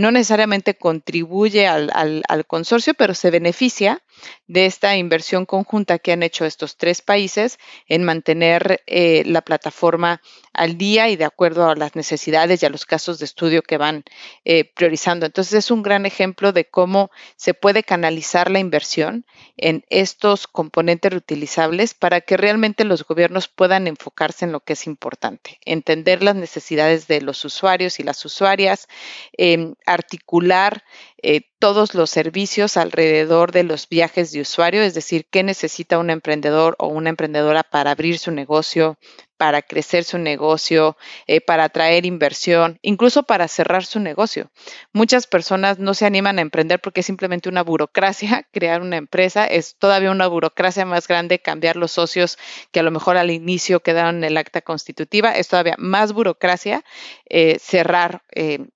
no 0.00 0.10
necesariamente 0.10 0.74
contribuye 0.74 1.66
al, 1.66 2.22
consorcio, 2.46 2.94
pero 2.94 3.14
se 3.14 3.30
beneficia 3.30 4.02
de 4.46 4.66
esta 4.66 4.96
inversión 4.96 5.46
conjunta 5.46 5.98
que 5.98 6.12
han 6.12 6.22
hecho 6.22 6.44
estos 6.44 6.76
tres 6.76 7.02
países 7.02 7.58
en 7.86 8.04
mantener 8.04 8.82
eh, 8.86 9.22
la 9.26 9.42
plataforma 9.42 10.20
al 10.52 10.76
día 10.76 11.08
y 11.08 11.16
de 11.16 11.24
acuerdo 11.24 11.68
a 11.68 11.76
las 11.76 11.94
necesidades 11.96 12.62
y 12.62 12.66
a 12.66 12.70
los 12.70 12.86
casos 12.86 13.18
de 13.18 13.24
estudio 13.24 13.62
que 13.62 13.78
van 13.78 14.04
eh, 14.44 14.64
priorizando. 14.64 15.26
Entonces 15.26 15.54
es 15.54 15.70
un 15.70 15.82
gran 15.82 16.06
ejemplo 16.06 16.52
de 16.52 16.64
cómo 16.64 17.10
se 17.36 17.54
puede 17.54 17.82
canalizar 17.82 18.50
la 18.50 18.58
inversión 18.58 19.24
en 19.56 19.84
estos 19.88 20.46
componentes 20.46 21.12
reutilizables 21.12 21.94
para 21.94 22.20
que 22.20 22.36
realmente 22.36 22.84
los 22.84 23.04
gobiernos 23.04 23.48
puedan 23.48 23.86
enfocarse 23.86 24.44
en 24.44 24.52
lo 24.52 24.60
que 24.60 24.72
es 24.72 24.86
importante, 24.86 25.58
entender 25.64 26.22
las 26.22 26.36
necesidades 26.36 27.06
de 27.06 27.20
los 27.20 27.44
usuarios 27.44 28.00
y 28.00 28.02
las 28.02 28.24
usuarias, 28.24 28.88
em, 29.36 29.74
articular 29.86 30.82
eh, 31.22 31.42
todos 31.58 31.94
los 31.94 32.10
servicios 32.10 32.76
alrededor 32.76 33.52
de 33.52 33.64
los 33.64 33.88
viajes 33.88 34.32
de 34.32 34.40
usuario, 34.40 34.82
es 34.82 34.94
decir, 34.94 35.26
qué 35.30 35.42
necesita 35.42 35.98
un 35.98 36.10
emprendedor 36.10 36.76
o 36.78 36.88
una 36.88 37.10
emprendedora 37.10 37.62
para 37.62 37.90
abrir 37.90 38.18
su 38.18 38.30
negocio, 38.30 38.98
para 39.40 39.62
crecer 39.62 40.04
su 40.04 40.18
negocio, 40.18 40.98
eh, 41.26 41.40
para 41.40 41.64
atraer 41.64 42.04
inversión, 42.04 42.78
incluso 42.82 43.22
para 43.22 43.48
cerrar 43.48 43.86
su 43.86 43.98
negocio. 43.98 44.50
Muchas 44.92 45.26
personas 45.26 45.78
no 45.78 45.94
se 45.94 46.04
animan 46.04 46.38
a 46.38 46.42
emprender 46.42 46.78
porque 46.78 47.00
es 47.00 47.06
simplemente 47.06 47.48
una 47.48 47.62
burocracia 47.62 48.46
crear 48.52 48.82
una 48.82 48.98
empresa, 48.98 49.46
es 49.46 49.76
todavía 49.78 50.10
una 50.10 50.26
burocracia 50.26 50.84
más 50.84 51.08
grande 51.08 51.38
cambiar 51.38 51.76
los 51.76 51.92
socios 51.92 52.36
que 52.70 52.80
a 52.80 52.82
lo 52.82 52.90
mejor 52.90 53.16
al 53.16 53.30
inicio 53.30 53.80
quedaron 53.80 54.16
en 54.16 54.24
el 54.24 54.36
acta 54.36 54.60
constitutiva, 54.60 55.34
es 55.34 55.48
todavía 55.48 55.76
más 55.78 56.12
burocracia 56.12 56.84
eh, 57.24 57.58
cerrar 57.58 58.22
el 58.34 58.74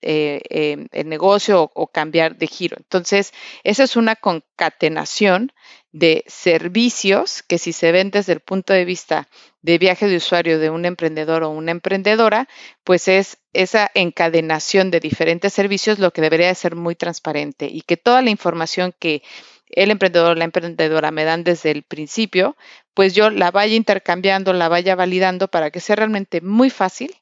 negocio 1.04 1.72
o 1.74 1.88
cambiar 1.88 2.36
de 2.36 2.46
giro. 2.46 2.78
Entonces, 2.78 3.34
esa 3.64 3.82
es 3.82 3.96
una 3.96 4.16
concatenación 4.16 5.52
de 5.94 6.24
servicios 6.26 7.42
que 7.42 7.56
si 7.56 7.72
se 7.72 7.92
ven 7.92 8.10
desde 8.10 8.34
el 8.34 8.40
punto 8.40 8.72
de 8.72 8.84
vista 8.84 9.28
de 9.62 9.78
viaje 9.78 10.08
de 10.08 10.16
usuario 10.16 10.58
de 10.58 10.68
un 10.68 10.84
emprendedor 10.84 11.42
o 11.44 11.50
una 11.50 11.70
emprendedora, 11.70 12.48
pues 12.82 13.08
es 13.08 13.38
esa 13.52 13.90
encadenación 13.94 14.90
de 14.90 15.00
diferentes 15.00 15.52
servicios 15.52 15.98
lo 15.98 16.12
que 16.12 16.20
debería 16.20 16.48
de 16.48 16.54
ser 16.54 16.74
muy 16.74 16.96
transparente 16.96 17.66
y 17.66 17.80
que 17.82 17.96
toda 17.96 18.20
la 18.20 18.30
información 18.30 18.92
que 18.98 19.22
el 19.70 19.90
emprendedor 19.90 20.32
o 20.32 20.34
la 20.34 20.44
emprendedora 20.44 21.10
me 21.10 21.24
dan 21.24 21.44
desde 21.44 21.70
el 21.70 21.84
principio, 21.84 22.56
pues 22.92 23.14
yo 23.14 23.30
la 23.30 23.50
vaya 23.50 23.74
intercambiando, 23.74 24.52
la 24.52 24.68
vaya 24.68 24.96
validando 24.96 25.48
para 25.48 25.70
que 25.70 25.80
sea 25.80 25.96
realmente 25.96 26.40
muy 26.40 26.70
fácil 26.70 27.14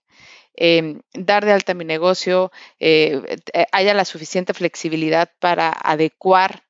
Em, 0.54 1.00
dar 1.14 1.44
de 1.44 1.52
alta 1.52 1.72
mi 1.74 1.84
negocio, 1.84 2.52
eh, 2.78 3.22
eh, 3.54 3.66
haya 3.72 3.94
la 3.94 4.04
suficiente 4.04 4.52
flexibilidad 4.52 5.30
para 5.40 5.70
adecuar 5.72 6.62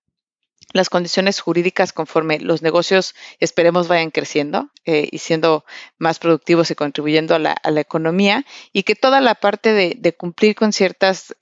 las 0.73 0.91
condiciones 0.91 1.41
jurídicas 1.41 1.93
conforme 1.93 2.41
los 2.41 2.63
negocios 2.63 3.15
esperemos 3.41 3.89
vayan 3.89 4.11
creciendo 4.11 4.71
eh, 4.85 5.09
y 5.11 5.19
siendo 5.19 5.65
más 5.99 6.19
productivos 6.19 6.71
y 6.71 6.75
contribuyendo 6.75 7.35
a 7.35 7.39
la, 7.39 7.57
economía 7.81 8.45
y 8.73 8.83
que 8.83 8.95
toda 8.95 9.21
la 9.21 9.35
parte 9.35 9.73
de, 9.73 10.15
cumplir 10.15 10.55
con 10.55 10.73
ciertas 10.73 11.35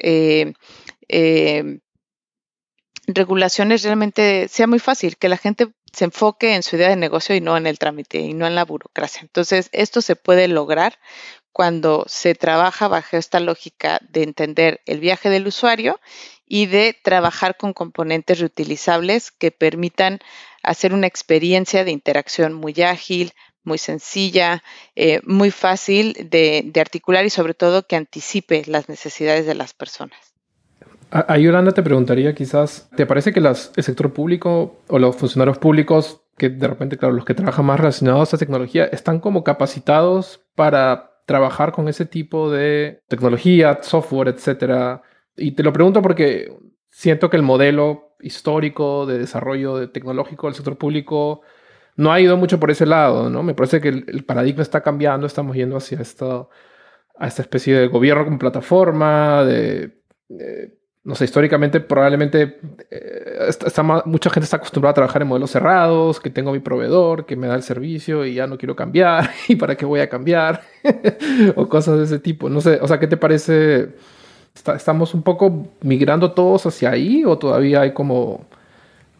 regulaciones 3.07 3.83
realmente 3.83 4.49
sea 4.49 4.67
muy 4.67 4.79
fácil, 4.79 5.17
que 5.17 5.29
la 5.29 5.37
gente 5.37 5.69
se 5.93 6.05
enfoque 6.05 6.55
en 6.55 6.63
su 6.63 6.77
idea 6.77 6.89
de 6.89 6.97
negocio 6.97 7.35
y 7.35 7.41
no 7.41 7.57
en 7.57 7.67
el 7.67 7.79
trámite 7.79 8.19
y 8.21 8.35
no 8.35 8.47
en 8.47 8.55
la 8.55 8.65
burocracia. 8.65 9.23
Entonces, 9.23 9.69
esto 9.73 10.01
se 10.03 10.17
puede 10.17 10.49
lograr 10.49 10.99
cuando 11.53 12.05
se 12.07 12.35
trabaja 12.35 12.89
bajo 12.89 13.17
esta 13.17 13.41
lógica 13.41 13.99
de 14.09 14.23
entender 14.23 14.81
el 14.87 15.01
viaje 15.01 15.31
del 15.31 15.49
usuario 15.49 16.01
y 16.53 16.67
de 16.67 16.97
trabajar 17.01 17.57
con 17.57 17.73
componentes 17.73 18.41
reutilizables 18.41 19.31
que 19.31 19.53
permitan 19.53 20.19
hacer 20.65 20.93
una 20.93 21.07
experiencia 21.07 21.85
de 21.85 21.93
interacción 21.93 22.55
muy 22.55 22.75
ágil, 22.83 23.33
muy 23.63 23.79
sencilla, 23.79 24.65
eh, 24.97 25.21
muy 25.25 25.53
fácil 25.53 26.29
de, 26.29 26.73
articular 26.81 27.25
y 27.25 27.31
sobre 27.31 27.55
todo 27.55 27.87
que 27.87 27.95
anticipe 27.95 28.65
las 28.67 28.89
necesidades 28.89 29.47
de 29.47 29.55
las 29.55 29.75
personas. 29.75 30.19
A, 31.13 31.39
Yolanda 31.39 31.71
te 31.71 31.85
preguntaría 31.85 32.35
quizás, 32.35 32.91
¿te 32.97 33.07
parece 33.07 33.33
que 33.33 33.39
el 33.39 33.85
sector 33.85 34.13
público 34.13 34.81
o 34.89 34.99
los 34.99 35.15
funcionarios 35.15 35.59
públicos, 35.59 36.23
que 36.37 36.49
de 36.49 36.67
repente, 36.67 36.99
claro, 36.99 37.15
los 37.15 37.25
que 37.25 37.35
trabajan 37.35 37.65
más 37.65 37.79
relacionados 37.79 38.35
a 38.35 38.39
tecnología, 38.39 38.87
están 38.87 39.21
como 39.21 39.45
capacitados 39.45 40.41
para 40.57 41.13
trabajar 41.27 41.71
con 41.71 41.87
ese 41.87 42.07
tipo 42.07 42.51
de 42.51 43.03
tecnología, 43.07 43.79
software, 43.83 44.29
etcétera. 44.29 45.03
Y 45.41 45.53
te 45.53 45.63
lo 45.63 45.73
pregunto 45.73 46.03
porque 46.03 46.53
siento 46.89 47.31
que 47.31 47.37
el 47.37 47.43
modelo 47.43 48.15
histórico 48.21 49.07
de 49.07 49.19
desarrollo 49.19 49.91
tecnológico 49.91 50.47
del 50.47 50.55
sector 50.55 50.77
público 50.77 51.41
no 51.97 52.13
ha 52.13 52.21
ido 52.21 52.37
mucho 52.37 52.61
por 52.61 52.71
ese 52.71 52.87
lado, 52.87 53.31
¿no? 53.31 53.43
Me 53.43 53.55
parece 53.55 53.81
que 53.81 53.89
el, 53.89 54.25
paradigma 54.25 54.63
está 54.63 54.83
cambiando, 54.83 55.27
estamos 55.27 55.57
yendo 55.57 55.77
hacia 55.77 56.01
esta, 56.01 56.47
a 57.19 57.27
esta 57.27 57.43
especie 57.43 57.75
de 57.75 57.89
gobierno 57.89 58.25
con 58.25 58.39
plataforma, 58.39 59.45
de 59.45 60.01
no 61.03 61.15
sé, 61.15 61.25
históricamente 61.25 61.81
probablemente 61.81 62.59
eh, 62.91 63.49
está, 63.49 63.83
mucha 63.83 64.31
gente 64.31 64.45
está 64.45 64.59
acostumbrada 64.59 64.93
a 64.93 64.95
trabajar 64.95 65.23
en 65.23 65.29
modelos 65.29 65.51
cerrados, 65.51 66.21
que 66.21 66.29
tengo 66.29 66.53
mi 66.53 66.59
proveedor, 66.61 67.25
que 67.25 67.37
me 67.37 67.47
da 67.47 67.55
el 67.55 67.63
servicio 67.63 68.27
y 68.27 68.35
ya 68.35 68.47
no 68.47 68.59
quiero 68.59 68.77
cambiar, 68.77 69.31
y 69.49 69.57
para 69.57 69.77
qué 69.77 69.87
voy 69.87 70.01
a 70.01 70.09
cambiar, 70.09 70.63
o 71.57 71.69
cosas 71.69 71.99
de 71.99 72.05
ese 72.05 72.19
tipo. 72.19 72.51
No 72.51 72.61
sé, 72.61 72.79
o 72.83 72.89
sea, 72.89 73.01
¿qué 73.01 73.07
te 73.07 73.17
parece? 73.17 73.95
¿Estamos 74.55 75.15
un 75.15 75.23
poco 75.23 75.69
migrando 75.81 76.33
todos 76.33 76.67
hacia 76.67 76.91
ahí 76.91 77.25
o 77.25 77.39
todavía 77.39 77.83
hay 77.83 77.93
como, 77.93 78.47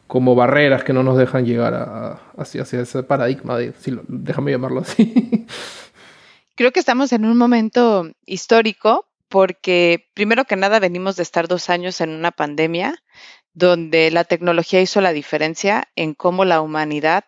como 0.07 0.35
barreras 0.35 0.85
que 0.85 0.93
no 0.93 1.03
nos 1.03 1.17
dejan 1.17 1.47
llegar 1.47 2.21
hacia, 2.37 2.63
ese 2.63 3.03
paradigma 3.03 3.57
de, 3.57 3.73
déjame 4.09 4.51
llamarlo 4.51 4.81
así? 4.81 5.47
Creo 6.57 6.73
que 6.73 6.81
estamos 6.81 7.13
en 7.13 7.25
un 7.25 7.39
momento 7.39 8.11
histórico 8.27 9.07
porque 9.29 10.11
primero 10.13 10.45
que 10.45 10.57
nada 10.57 10.81
venimos 10.81 11.17
de 11.17 11.23
estar 11.23 11.49
dos 11.49 11.71
años 11.71 12.01
en 12.01 12.11
una 12.11 12.33
pandemia 12.33 13.03
donde 13.55 14.11
la 14.11 14.25
tecnología 14.25 14.81
hizo 14.81 15.01
la 15.01 15.13
diferencia 15.13 15.89
en 15.97 16.15
cómo 16.15 16.45
la 16.45 16.61
humanidad 16.61 17.25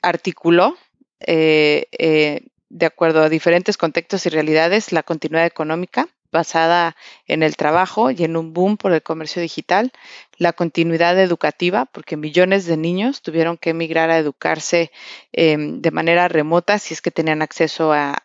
articuló 0.00 0.76
eh, 1.20 1.86
eh, 1.98 2.46
de 2.68 2.86
acuerdo 2.86 3.22
a 3.22 3.28
diferentes 3.28 3.76
contextos 3.76 4.26
y 4.26 4.30
realidades 4.30 4.92
la 4.92 5.02
continuidad 5.02 5.46
económica 5.46 6.08
basada 6.34 6.96
en 7.26 7.42
el 7.44 7.56
trabajo 7.56 8.10
y 8.10 8.24
en 8.24 8.36
un 8.36 8.52
boom 8.52 8.76
por 8.76 8.92
el 8.92 9.02
comercio 9.02 9.40
digital, 9.40 9.92
la 10.36 10.52
continuidad 10.52 11.18
educativa, 11.18 11.86
porque 11.86 12.16
millones 12.16 12.66
de 12.66 12.76
niños 12.76 13.22
tuvieron 13.22 13.56
que 13.56 13.70
emigrar 13.70 14.10
a 14.10 14.18
educarse 14.18 14.90
em, 15.32 15.80
de 15.80 15.90
manera 15.92 16.26
remota 16.28 16.78
si 16.78 16.92
es 16.92 17.00
que 17.00 17.12
tenían 17.12 17.40
acceso 17.40 17.92
a, 17.92 18.20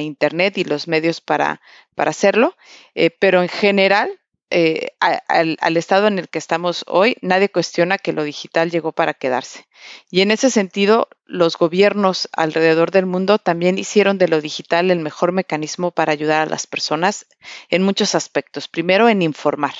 Internet 0.00 0.56
y 0.56 0.64
los 0.64 0.88
medios 0.88 1.20
para, 1.20 1.60
para 1.94 2.10
hacerlo, 2.10 2.56
eh, 2.94 3.10
pero 3.10 3.42
en 3.42 3.48
general 3.48 4.19
eh, 4.50 4.88
al, 4.98 5.76
estado 5.76 6.08
en 6.08 6.18
el 6.18 6.28
que 6.28 6.38
estamos 6.38 6.84
hoy, 6.88 7.16
nadie 7.22 7.50
cuestiona 7.50 7.98
que 7.98 8.12
lo 8.12 8.24
digital 8.24 8.70
llegó 8.70 8.92
para 8.92 9.14
quedarse. 9.14 9.66
Y 10.10 10.20
en 10.22 10.30
ese 10.30 10.50
sentido, 10.50 11.08
los 11.24 11.56
gobiernos 11.56 12.28
alrededor 12.32 12.90
del 12.90 13.06
mundo 13.06 13.38
también 13.38 13.78
hicieron 13.78 14.18
de 14.18 14.28
lo 14.28 14.40
digital 14.40 14.90
el 14.90 14.98
mejor 14.98 15.32
mecanismo 15.32 15.92
para 15.92 16.12
ayudar 16.12 16.42
a 16.42 16.50
las 16.50 16.66
personas 16.66 17.26
en 17.68 17.82
muchos 17.82 18.14
aspectos. 18.14 18.66
Primero, 18.66 19.08
en 19.08 19.22
informar. 19.22 19.74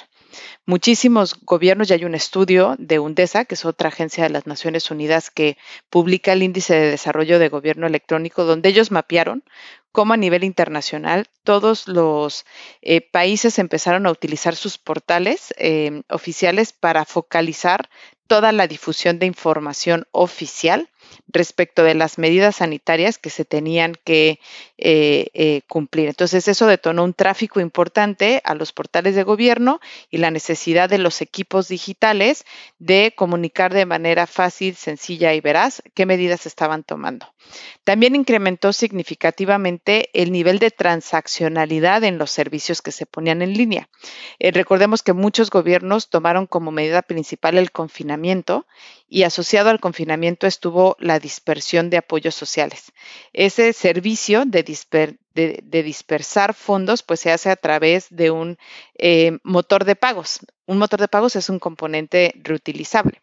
Muchísimos 0.67 1.35
gobiernos, 1.41 1.89
ya 1.89 1.97
hay 1.97 2.05
un 2.05 2.15
estudio 2.15 2.77
de 2.79 3.00
UNDESA, 3.00 3.45
que 3.45 3.57
es 3.57 3.65
otra 3.65 3.89
agencia 3.89 4.23
de 4.23 4.31
las 4.31 4.47
Naciones 4.47 4.91
Unidas 4.91 5.31
que 5.31 5.57
publica 5.89 6.33
el 6.33 6.43
índice 6.43 6.75
de 6.75 6.91
desarrollo 6.91 7.39
de 7.39 7.49
gobierno 7.49 7.87
electrónico, 7.87 8.45
donde 8.45 8.69
ellos 8.69 8.93
mapearon 8.93 9.43
cómo 9.93 10.15
a 10.15 10.17
nivel 10.17 10.45
internacional 10.45 11.27
todos 11.45 11.89
los 11.89 12.45
eh, 12.83 13.01
países 13.01 13.59
empezaron 13.59 14.07
a 14.07 14.11
utilizar 14.11 14.57
sus 14.57 14.79
portales 14.79 15.55
eh, 15.59 16.03
oficiales 16.09 16.73
para 16.73 17.05
focalizar 17.05 17.89
toda 18.31 18.53
la 18.53 18.69
difusión 18.69 19.19
de 19.19 19.27
información 19.27 20.07
oficial 20.13 20.89
respecto 21.27 21.83
de 21.83 21.95
las 21.95 22.17
medidas 22.17 22.57
sanitarias 22.57 23.19
que 23.19 23.29
se 23.29 23.45
tenían 23.45 23.97
que 24.05 24.39
eh, 24.79 25.27
eh, 25.35 25.63
cumplir. 25.67 26.09
Entonces, 26.09 26.47
eso 26.47 26.69
detonó 26.69 27.03
un 27.03 27.15
tráfico 27.15 27.59
importante 27.59 28.41
a 28.45 28.55
los 28.55 28.73
portales 28.73 29.17
de 29.17 29.25
gobierno 29.25 29.81
y 30.11 30.19
la 30.19 30.31
necesidad 30.31 30.89
de 30.89 30.99
los 30.99 31.21
equipos 31.23 31.67
digitales 31.67 32.45
de 32.79 33.15
comunicar 33.17 33.75
de 33.75 33.85
manera 33.85 34.29
fácil, 34.29 34.77
sencilla 34.77 35.35
y 35.35 35.41
veraz 35.41 35.83
qué 35.95 36.07
medidas 36.07 36.47
estaban 36.47 36.85
tomando. 36.85 37.27
También 37.83 38.15
incrementó 38.15 38.73
significativamente 38.73 39.80
el 39.87 40.33
nivel 40.33 40.59
de 40.59 40.71
transaccionalidad 40.71 42.05
en 42.05 42.19
los 42.19 42.31
servicios 42.31 42.83
que 42.83 42.93
se 42.93 43.07
ponían 43.07 43.43
en 43.43 43.55
línea. 43.55 43.89
Eh, 44.39 44.51
recordemos 44.51 45.03
que 45.03 45.13
muchos 45.13 45.51
gobiernos 45.51 46.11
tomaron 46.11 46.47
como 46.47 46.71
medida 46.71 47.03
principal 47.03 47.59
el 47.59 47.73
confinamiento 47.73 48.67
y 49.09 49.25
asociado 49.25 49.71
al 49.71 49.81
confinamiento 49.81 50.47
estuvo 50.47 50.97
la 51.01 51.19
dispersión 51.19 51.91
de 51.91 51.99
apoyos 51.99 52.35
sociales. 52.35 52.93
Ese 53.33 53.73
servicio 53.73 54.45
de, 54.45 54.63
dispersar 55.83 56.55
fondos 56.55 57.03
pues 57.03 57.21
se 57.21 57.33
hace 57.33 57.51
a 57.51 57.57
través 57.57 58.07
de 58.11 58.31
un 58.31 58.59
eh, 58.99 59.39
motor 59.43 59.85
de 59.85 59.97
pagos. 59.97 60.41
Un 60.67 60.79
motor 60.79 61.01
de 61.01 61.09
pagos 61.09 61.37
es 61.37 61.49
un 61.49 61.59
componente 61.59 62.35
reutilizable. 62.43 63.21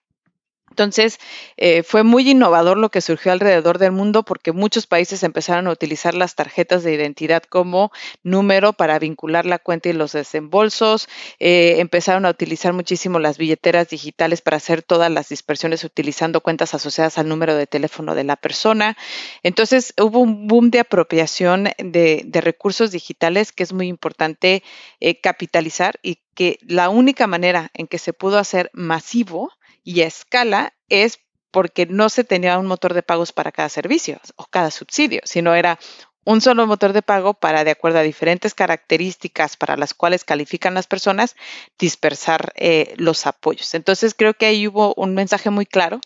Entonces, 0.78 1.20
eh, 1.58 1.82
fue 1.82 2.04
muy 2.04 2.30
innovador 2.30 2.78
lo 2.78 2.92
que 2.92 3.02
surgió 3.02 3.32
alrededor 3.32 3.80
del 3.80 3.92
mundo 3.92 4.22
porque 4.22 4.52
muchos 4.52 4.86
países 4.86 5.24
empezaron 5.24 5.66
a 5.66 5.72
utilizar 5.72 6.14
las 6.14 6.36
tarjetas 6.36 6.84
de 6.84 6.94
identidad 6.94 7.42
como 7.42 7.92
número 8.22 8.74
para 8.74 9.00
vincular 9.00 9.48
la 9.48 9.58
cuenta 9.58 9.90
y 9.90 9.94
los 9.94 10.12
desembolsos. 10.12 11.10
Eh, 11.40 11.78
empezaron 11.80 12.28
a 12.28 12.30
utilizar 12.30 12.74
muchísimo 12.74 13.18
las 13.18 13.40
billeteras 13.40 13.90
digitales 13.90 14.44
para 14.44 14.58
hacer 14.58 14.84
todas 14.84 15.10
las 15.10 15.30
dispersiones 15.30 15.84
utilizando 15.84 16.42
cuentas 16.42 16.76
asociadas 16.76 17.18
al 17.18 17.28
número 17.28 17.56
de 17.56 17.66
teléfono 17.66 18.14
de 18.14 18.26
la 18.26 18.36
persona. 18.36 18.96
Entonces, 19.42 19.96
hubo 20.00 20.20
un 20.20 20.46
boom 20.46 20.70
de 20.70 20.82
apropiación 20.82 21.70
de, 21.80 22.30
recursos 22.38 22.92
digitales 22.92 23.52
que 23.52 23.64
es 23.64 23.74
muy 23.74 23.88
importante 23.88 24.62
eh, 25.00 25.20
capitalizar 25.20 26.00
y 26.04 26.20
que 26.36 26.60
la 26.62 26.90
única 26.90 27.26
manera 27.26 27.72
en 27.74 27.88
que 27.88 27.98
se 27.98 28.14
pudo 28.14 28.38
hacer 28.38 28.70
masivo 28.74 29.52
y 29.88 30.02
a 30.02 30.08
escala 30.08 30.74
es 30.90 31.20
porque 31.50 31.86
no 31.86 32.10
se 32.10 32.26
tenía 32.26 32.60
un 32.60 32.66
motor 32.66 32.94
de 32.94 33.04
pagos 33.04 33.32
para 33.32 33.54
cada 33.54 33.70
servicio 33.70 34.20
o 34.36 34.46
cada 34.46 34.70
subsidio, 34.70 35.22
sino 35.24 35.56
era 35.56 35.80
un 36.28 36.42
solo 36.42 36.68
motor 36.68 36.92
de 36.92 37.02
pago 37.02 37.36
para, 37.36 37.64
de 37.64 37.72
acuerdo 37.72 38.00
a 38.00 38.02
diferentes 38.02 38.54
características 38.54 39.56
para 39.56 39.78
las 39.78 39.94
cuales 39.94 40.26
califican 40.26 40.74
las 40.74 40.86
personas, 40.86 41.38
dispersar 41.80 42.52
eh, 42.58 42.94
los 42.98 43.26
apoyos. 43.26 43.74
Entonces, 43.74 44.14
creo 44.14 44.34
que 44.34 44.46
ahí 44.46 44.68
hubo 44.68 44.94
un 44.98 45.16
mensaje 45.16 45.50
muy 45.52 45.66
claro 45.66 46.02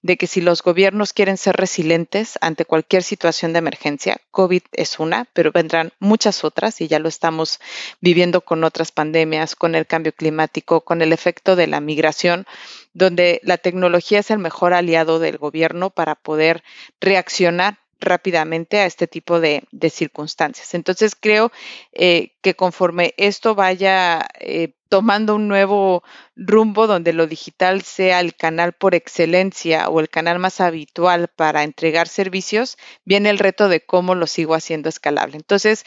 de 0.00 0.16
que 0.16 0.28
si 0.28 0.40
los 0.40 0.62
gobiernos 0.62 1.12
quieren 1.12 1.36
ser 1.36 1.56
resilientes 1.56 2.38
ante 2.40 2.64
cualquier 2.64 3.02
situación 3.02 3.52
de 3.52 3.58
emergencia, 3.58 4.18
COVID 4.30 4.62
es 4.74 5.00
una, 5.00 5.26
pero 5.32 5.50
vendrán 5.50 5.92
muchas 5.98 6.44
otras 6.44 6.80
y 6.80 6.86
ya 6.86 7.00
lo 7.00 7.08
estamos 7.08 7.58
viviendo 8.00 8.42
con 8.42 8.62
otras 8.62 8.92
pandemias, 8.92 9.56
con 9.56 9.74
el 9.74 9.88
cambio 9.88 10.12
climático, 10.12 10.82
con 10.82 11.02
el 11.02 11.12
efecto 11.12 11.56
de 11.56 11.66
la 11.66 11.80
migración, 11.80 12.46
donde 12.92 13.40
la 13.42 13.58
tecnología 13.58 14.20
es 14.20 14.30
el 14.30 14.38
mejor 14.38 14.72
aliado 14.72 15.18
del 15.18 15.36
gobierno 15.36 15.90
para 15.90 16.14
poder 16.14 16.62
reaccionar 17.00 17.78
rápidamente 18.04 18.78
a 18.78 18.86
este 18.86 19.06
tipo 19.06 19.40
de, 19.40 19.66
circunstancias. 19.90 20.74
Entonces 20.74 21.14
creo 21.18 21.52
eh, 21.92 22.32
que 22.40 22.54
conforme 22.54 23.14
esto 23.16 23.54
vaya 23.54 24.26
eh, 24.40 24.74
tomando 24.88 25.34
un 25.34 25.48
nuevo 25.48 26.04
rumbo 26.36 26.86
donde 26.86 27.12
lo 27.12 27.26
digital 27.26 27.82
sea 27.82 28.20
el 28.20 28.34
canal 28.34 28.72
por 28.72 28.94
excelencia 28.94 29.88
o 29.88 30.00
el 30.00 30.08
canal 30.08 30.38
más 30.38 30.60
habitual 30.60 31.28
para 31.28 31.64
entregar 31.64 32.06
servicios, 32.06 32.78
viene 33.04 33.30
el 33.30 33.38
reto 33.38 33.68
de 33.68 33.84
cómo 33.84 34.14
lo 34.14 34.26
sigo 34.26 34.54
haciendo 34.54 34.88
escalable. 34.88 35.36
Entonces, 35.36 35.84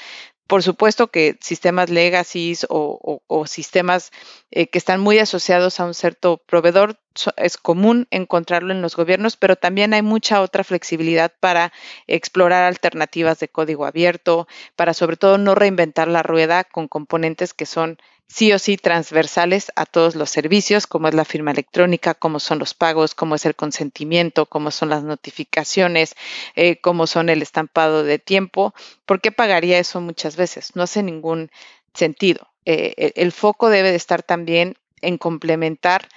por 0.48 0.64
supuesto 0.64 1.08
que 1.08 1.38
sistemas 1.42 1.90
legacy 1.90 2.56
o, 2.70 3.22
sistemas 3.46 4.12
eh, 4.52 4.68
que 4.68 4.78
están 4.78 5.00
muy 5.02 5.20
asociados 5.20 5.80
a 5.80 5.86
un 5.86 5.94
cierto 5.94 6.38
proveedor 6.38 6.98
es 7.36 7.58
común 7.58 8.08
encontrarlo 8.12 8.72
en 8.72 8.82
los 8.82 8.96
gobiernos, 8.96 9.38
pero 9.38 9.56
también 9.56 9.94
hay 9.94 10.02
mucha 10.02 10.42
otra 10.42 10.64
flexibilidad 10.64 11.34
para 11.40 11.74
explorar 12.06 12.64
alternativas 12.64 13.40
de 13.40 13.50
código 13.50 13.86
abierto, 13.86 14.48
para 14.76 14.94
sobre 14.94 15.18
todo 15.18 15.38
no 15.38 15.56
reinventar 15.56 16.08
la 16.08 16.24
rueda 16.24 16.64
con 16.64 16.88
componentes 16.88 17.54
que 17.54 17.66
son 17.66 17.98
sí 18.28 18.52
o 18.54 18.60
sí 18.60 18.78
transversales 18.78 19.72
a 19.76 19.86
todos 19.86 20.16
los 20.16 20.30
servicios, 20.30 20.88
como 20.88 21.08
es 21.08 21.14
la 21.14 21.26
firma 21.26 21.52
electrónica, 21.52 22.14
como 22.14 22.40
son 22.40 22.60
los 22.60 22.74
pagos, 22.74 23.16
como 23.16 23.36
es 23.36 23.46
el 23.46 23.56
consentimiento, 23.56 24.46
como 24.46 24.72
son 24.72 24.90
las 24.90 25.04
notificaciones, 25.04 26.16
eh, 26.56 26.80
como 26.82 27.08
son 27.08 27.30
el 27.30 27.42
estampado 27.42 28.04
de 28.04 28.20
tiempo. 28.20 28.74
¿Por 29.06 29.22
qué 29.22 29.32
pagaría 29.32 29.80
eso 29.80 30.02
muchas 30.02 30.36
veces? 30.36 30.76
No 30.76 30.84
hace 30.84 31.04
ningún 31.04 31.50
sentido. 31.94 32.48
Eh, 32.66 33.14
el 33.16 33.32
foco 33.32 33.70
debe 33.70 33.92
de 33.92 33.98
estar 33.98 34.24
también 34.24 34.76
en 35.02 35.18
complementar 35.18 36.08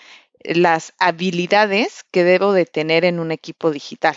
las 0.43 0.93
habilidades 0.99 2.05
que 2.11 2.25
debo 2.25 2.53
de 2.53 2.67
tener 2.67 3.05
en 3.05 3.21
un 3.21 3.33
equipo 3.33 3.71
digital. 3.71 4.17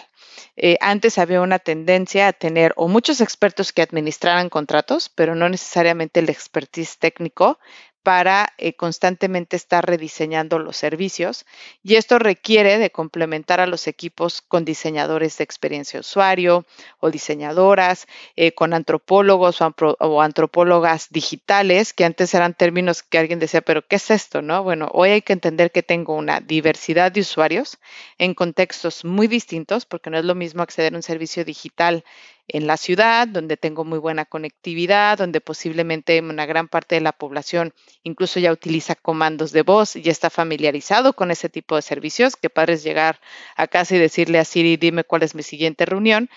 Eh, 0.55 0.77
antes 0.81 1.17
había 1.17 1.41
una 1.41 1.59
tendencia 1.59 2.27
a 2.27 2.33
tener 2.33 2.73
o 2.75 2.87
muchos 2.87 3.21
expertos 3.21 3.71
que 3.71 3.81
administraran 3.81 4.49
contratos, 4.49 5.09
pero 5.09 5.35
no 5.35 5.49
necesariamente 5.49 6.19
el 6.19 6.29
expertise 6.29 6.97
técnico 6.97 7.59
para 8.03 8.53
eh, 8.57 8.73
constantemente 8.73 9.55
estar 9.55 9.85
rediseñando 9.85 10.59
los 10.59 10.75
servicios 10.77 11.45
y 11.81 11.95
esto 11.95 12.19
requiere 12.19 12.77
de 12.77 12.91
complementar 12.91 13.61
a 13.61 13.65
los 13.65 13.87
equipos 13.87 14.41
con 14.41 14.65
diseñadores 14.65 15.37
de 15.37 15.45
experiencia 15.45 16.01
usuario 16.01 16.65
o 16.99 17.09
diseñadoras, 17.09 18.07
eh, 18.35 18.51
con 18.53 18.73
antropólogos 18.73 19.59
o, 19.61 20.21
antropólogas 20.21 21.07
digitales, 21.09 21.93
que 21.93 22.05
antes 22.05 22.33
eran 22.33 22.53
términos 22.53 23.03
que 23.03 23.17
alguien 23.17 23.39
decía, 23.39 23.61
pero 23.61 23.87
¿qué 23.87 23.95
es 23.95 24.11
esto? 24.11 24.41
No? 24.41 24.63
Bueno, 24.63 24.89
hoy 24.93 25.09
hay 25.11 25.21
que 25.21 25.33
entender 25.33 25.71
que 25.71 25.83
tengo 25.83 26.15
una 26.15 26.41
diversidad 26.41 27.11
de 27.11 27.21
usuarios 27.21 27.77
en 28.17 28.33
contextos 28.33 29.05
muy 29.05 29.27
distintos, 29.27 29.85
porque 29.85 30.09
no 30.09 30.17
es 30.17 30.25
lo 30.25 30.35
mismo 30.35 30.61
acceder 30.61 30.93
a 30.93 30.97
un 30.97 31.03
servicio 31.03 31.45
digital 31.45 32.03
en 32.47 32.67
la 32.67 32.77
ciudad, 32.77 33.27
donde 33.27 33.57
tengo 33.57 33.85
muy 33.85 33.99
buena 33.99 34.25
conectividad, 34.25 35.17
donde 35.17 35.41
posiblemente 35.41 36.19
una 36.19 36.45
gran 36.45 36.67
parte 36.67 36.95
de 36.95 37.01
la 37.01 37.13
población 37.13 37.73
incluso 38.03 38.39
ya 38.39 38.51
utiliza 38.51 38.95
comandos 38.95 39.51
de 39.51 39.61
voz 39.61 39.95
y 39.95 40.09
está 40.09 40.29
familiarizado 40.29 41.13
con 41.13 41.31
ese 41.31 41.49
tipo 41.49 41.75
de 41.75 41.81
servicios, 41.81 42.35
que 42.35 42.49
padres 42.49 42.83
llegar 42.83 43.19
a 43.55 43.67
casa 43.67 43.95
y 43.95 43.99
decirle 43.99 44.39
a 44.39 44.45
Siri, 44.45 44.77
dime 44.77 45.03
cuál 45.03 45.23
es 45.23 45.35
mi 45.35 45.43
siguiente 45.43 45.85
reunión, 45.85 46.29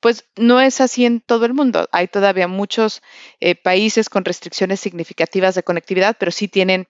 pues 0.00 0.26
no 0.36 0.60
es 0.60 0.80
así 0.80 1.06
en 1.06 1.20
todo 1.20 1.46
el 1.46 1.54
mundo. 1.54 1.88
Hay 1.92 2.08
todavía 2.08 2.46
muchos 2.46 3.02
eh, 3.40 3.54
países 3.54 4.10
con 4.10 4.24
restricciones 4.24 4.80
significativas 4.80 5.54
de 5.54 5.62
conectividad, 5.62 6.16
pero 6.18 6.30
sí 6.30 6.46
tienen 6.46 6.88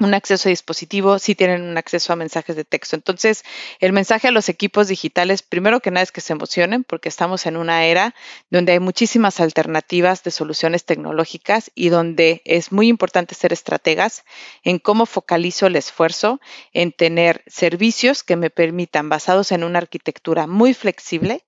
un 0.00 0.12
acceso 0.12 0.48
a 0.48 0.50
dispositivo, 0.50 1.18
sí 1.18 1.34
tienen 1.34 1.62
un 1.62 1.78
acceso 1.78 2.12
a 2.12 2.16
mensajes 2.16 2.56
de 2.56 2.64
texto. 2.64 2.96
Entonces, 2.96 3.44
el 3.78 3.92
mensaje 3.92 4.28
a 4.28 4.32
los 4.32 4.48
equipos 4.48 4.88
digitales, 4.88 5.42
primero 5.42 5.80
que 5.80 5.90
nada 5.90 6.02
es 6.02 6.10
que 6.10 6.20
se 6.20 6.32
emocionen 6.32 6.82
porque 6.82 7.08
estamos 7.08 7.46
en 7.46 7.56
una 7.56 7.84
era 7.84 8.14
donde 8.50 8.72
hay 8.72 8.80
muchísimas 8.80 9.40
alternativas 9.40 10.24
de 10.24 10.32
soluciones 10.32 10.84
tecnológicas 10.84 11.70
y 11.74 11.90
donde 11.90 12.42
es 12.44 12.72
muy 12.72 12.88
importante 12.88 13.34
ser 13.34 13.52
estrategas 13.52 14.24
en 14.64 14.78
cómo 14.78 15.06
focalizo 15.06 15.66
el 15.66 15.76
esfuerzo 15.76 16.40
en 16.72 16.92
tener 16.92 17.44
servicios 17.46 18.24
que 18.24 18.36
me 18.36 18.50
permitan, 18.50 19.08
basados 19.08 19.52
en 19.52 19.62
una 19.62 19.78
arquitectura 19.78 20.46
muy 20.46 20.74
flexible, 20.74 21.44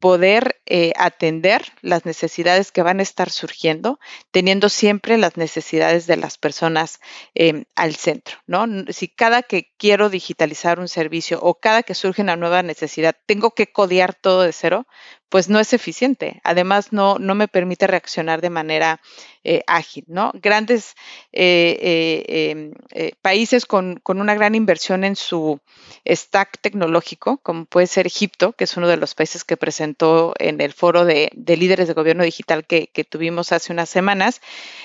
poder 0.00 0.60
eh, 0.64 0.92
atender 0.96 1.62
las 1.82 2.06
necesidades 2.06 2.72
que 2.72 2.82
van 2.82 3.00
a 3.00 3.02
estar 3.02 3.30
surgiendo, 3.30 4.00
teniendo 4.30 4.70
siempre 4.70 5.18
las 5.18 5.36
necesidades 5.36 6.06
de 6.06 6.16
las 6.16 6.38
personas 6.38 7.00
em, 7.34 7.64
al 7.76 7.94
centro, 7.94 8.38
¿no? 8.46 8.66
Si 8.88 9.08
cada 9.08 9.42
que 9.42 9.70
quiero 9.76 10.08
digitalizar 10.08 10.80
un 10.80 10.88
servicio 10.88 11.38
o 11.42 11.60
cada 11.60 11.82
que 11.82 11.94
surge 11.94 12.22
una 12.22 12.36
nueva 12.36 12.62
necesidad, 12.62 13.14
tengo 13.26 13.50
que 13.50 13.70
codear 13.70 14.14
todo 14.14 14.42
de 14.42 14.52
cero, 14.54 14.86
pues 15.30 15.48
no 15.48 15.58
es 15.58 15.72
eficiente. 15.72 16.40
Además, 16.44 16.92
no, 16.92 17.18
no 17.18 17.34
me 17.34 17.48
permite 17.48 17.86
reaccionar 17.86 18.42
de 18.42 18.50
manera 18.50 19.00
eh, 19.42 19.62
ágil, 19.66 20.04
¿no? 20.06 20.32
Grandes 20.34 20.94
eh, 21.32 22.26
em, 22.50 22.72
países 23.22 23.64
con, 23.64 23.98
con, 24.02 24.20
una 24.20 24.34
gran 24.34 24.54
inversión 24.54 25.02
en 25.02 25.16
su 25.16 25.60
stack 26.06 26.60
tecnológico, 26.60 27.38
como 27.38 27.64
puede 27.64 27.86
ser 27.86 28.06
Egipto, 28.06 28.52
que 28.52 28.64
es 28.64 28.76
uno 28.76 28.88
de 28.88 28.96
los 28.96 29.14
países 29.14 29.44
que 29.44 29.56
presentó 29.56 30.34
en 30.38 30.60
el 30.60 30.72
foro 30.72 31.04
de, 31.04 31.30
líderes 31.46 31.88
de 31.88 31.94
gobierno 31.94 32.24
digital 32.24 32.66
que, 32.66 32.88
tuvimos 33.08 33.50
hace 33.52 33.72
unas 33.72 33.88
semanas, 33.88 34.40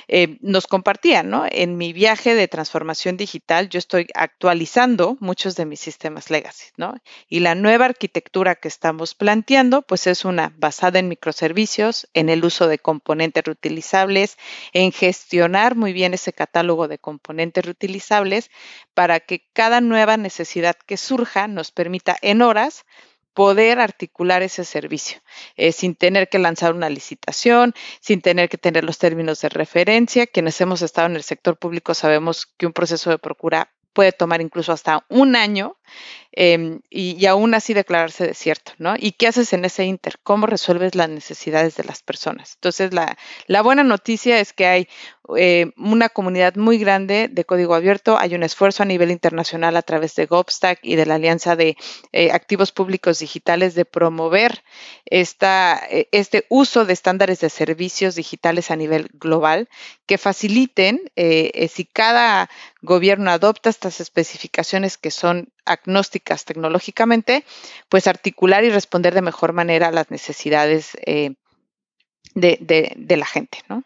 eh, 0.08 0.38
nos 0.42 0.68
compartían, 0.68 1.30
¿no? 1.30 1.46
En 1.52 1.78
mi 1.78 1.94
viaje 1.94 2.34
de 2.34 2.48
transformación 2.48 3.18
digital, 3.18 3.70
yo 3.70 3.78
estoy 3.78 4.08
actualizando 4.14 5.18
muchos 5.20 5.56
de 5.56 5.66
mis 5.66 5.80
sistemas 5.80 6.30
legacy, 6.30 6.68
¿no? 6.78 6.96
Y 7.28 7.42
la 7.42 7.56
nueva 7.56 7.86
arquitectura 7.86 8.56
que 8.56 8.68
estamos 8.68 9.16
planteando, 9.16 9.82
pues 9.82 10.08
es 10.08 10.26
basada 10.58 11.00
en 11.00 11.08
microservicios, 11.08 12.08
en 12.14 12.30
el 12.30 12.46
uso 12.46 12.68
de 12.68 12.80
componentes 12.80 13.44
reutilizables, 13.44 14.38
en 14.74 14.92
gestionar 14.92 15.76
muy 15.76 15.94
bien 15.94 16.14
ese 16.14 16.34
catálogo 16.34 16.88
de 16.88 17.00
componentes 17.00 17.66
reutilizables 17.66 18.50
para 18.94 19.20
que 19.20 19.46
cada 19.54 19.82
nueva 19.82 20.18
necesidad 20.18 20.76
que 20.86 20.98
surja 20.98 21.48
nos 21.48 21.72
permita 21.72 22.18
en 22.22 22.42
horas 22.42 22.86
poder 23.34 23.80
articular 23.80 24.42
ese 24.42 24.64
servicio 24.64 25.20
eh, 25.58 25.74
sin 25.74 25.94
tener 25.94 26.30
que 26.30 26.40
lanzar 26.40 26.74
una 26.74 26.90
licitación, 26.90 27.74
sin 28.00 28.22
tener 28.22 28.48
que 28.48 28.58
tener 28.58 28.86
los 28.86 28.98
términos 28.98 29.42
de 29.42 29.50
referencia. 29.50 30.26
Quienes 30.26 30.60
hemos 30.62 30.82
estado 30.82 31.08
en 31.08 31.18
el 31.18 31.24
sector 31.24 31.58
público 31.58 31.94
sabemos 31.94 32.48
que 32.58 32.66
un 32.66 32.74
proceso 32.74 33.10
de 33.10 33.20
procura 33.20 33.70
puede 33.92 34.12
tomar 34.12 34.42
incluso 34.42 34.72
hasta 34.72 35.06
un 35.10 35.36
año 35.36 35.78
em, 36.32 36.82
y, 36.90 37.26
aún 37.28 37.54
así 37.54 37.74
declararse 37.74 38.28
desierto, 38.28 38.74
¿no? 38.78 38.96
¿Y 38.98 39.14
qué 39.14 39.28
haces 39.28 39.54
en 39.54 39.64
ese 39.66 39.86
inter? 39.86 40.20
¿Cómo 40.24 40.48
resuelves 40.48 40.96
las 40.96 41.10
necesidades 41.10 41.76
de 41.76 41.86
las 41.86 42.02
personas? 42.04 42.56
Entonces, 42.56 42.92
la, 42.94 43.62
buena 43.62 43.84
noticia 43.84 44.40
es 44.40 44.52
que 44.52 44.68
hay 44.68 44.88
eh, 45.38 45.72
una 45.78 46.10
comunidad 46.10 46.56
muy 46.56 46.78
grande 46.78 47.30
de 47.32 47.46
código 47.46 47.74
abierto, 47.74 48.18
hay 48.20 48.36
un 48.36 48.44
esfuerzo 48.44 48.84
a 48.84 48.86
nivel 48.86 49.12
internacional 49.12 49.76
a 49.78 49.82
través 49.82 50.14
de 50.16 50.26
GovStack 50.26 50.80
y 50.84 50.96
de 50.96 51.06
la 51.06 51.16
Alianza 51.16 51.56
de 51.56 51.78
eh, 52.12 52.32
Activos 52.32 52.72
Públicos 52.72 53.20
Digitales 53.20 53.74
de 53.74 53.86
promover 53.86 54.64
eh, 55.10 55.26
este 56.12 56.46
uso 56.50 56.86
de 56.86 56.94
estándares 56.94 57.40
de 57.40 57.50
servicios 57.50 58.16
digitales 58.16 58.72
a 58.72 58.76
nivel 58.76 59.10
global 59.14 59.70
que 60.06 60.18
faciliten, 60.18 61.02
si 61.16 61.86
cada 61.86 62.50
gobierno 62.82 63.32
adopta 63.32 63.70
estas 63.70 64.00
especificaciones 64.00 64.98
que 64.98 65.12
son 65.12 65.52
agnósticas 65.66 66.46
tecnológicamente, 66.46 67.44
pues 67.90 68.08
articular 68.08 68.64
y 68.64 68.70
responder 68.70 69.14
de 69.14 69.22
mejor 69.22 69.54
manera 69.54 69.88
a 69.88 69.92
las 69.92 70.12
necesidades 70.12 70.98
eh, 71.06 71.36
de, 72.34 73.16
la 73.18 73.26
gente, 73.26 73.60
¿no? 73.70 73.84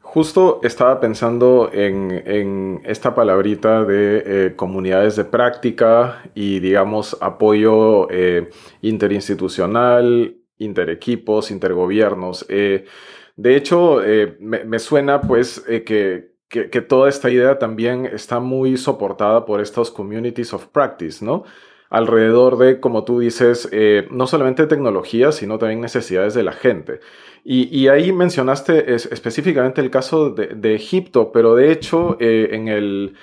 Justo 0.00 0.60
estaba 0.62 1.00
pensando 1.00 1.70
en, 1.72 2.80
esta 2.84 3.14
palabrita 3.14 3.84
de 3.84 4.22
eh, 4.24 4.56
comunidades 4.56 5.16
de 5.16 5.24
práctica 5.24 6.22
y, 6.34 6.60
digamos, 6.60 7.16
apoyo 7.20 8.08
eh, 8.10 8.48
interinstitucional, 8.80 10.34
interequipos, 10.56 11.50
intergobiernos. 11.50 12.46
de 12.48 13.56
hecho, 13.56 14.00
me, 14.40 14.78
suena 14.78 15.20
pues 15.20 15.62
que 15.86 16.37
que, 16.48 16.80
toda 16.80 17.08
esta 17.08 17.30
idea 17.30 17.58
también 17.58 18.06
está 18.06 18.40
muy 18.40 18.76
soportada 18.76 19.44
por 19.44 19.60
estos 19.60 19.90
communities 19.90 20.54
of 20.54 20.66
practice, 20.66 21.24
¿no? 21.24 21.44
Alrededor 21.90 22.58
de, 22.58 22.80
como 22.80 23.04
tú 23.04 23.20
dices, 23.20 23.68
eh, 23.72 24.08
no 24.10 24.26
solamente 24.26 24.66
tecnología, 24.66 25.32
sino 25.32 25.58
también 25.58 25.80
necesidades 25.80 26.34
de 26.34 26.42
la 26.42 26.52
gente. 26.52 27.00
Y, 27.44 27.88
ahí 27.88 28.12
mencionaste 28.12 28.94
específicamente 28.94 29.80
el 29.80 29.90
caso 29.90 30.30
de, 30.30 30.74
Egipto, 30.74 31.32
pero 31.32 31.54
de 31.54 31.72
hecho 31.72 32.18
eh, 32.20 32.50
en 32.52 32.68
el, 32.68 33.14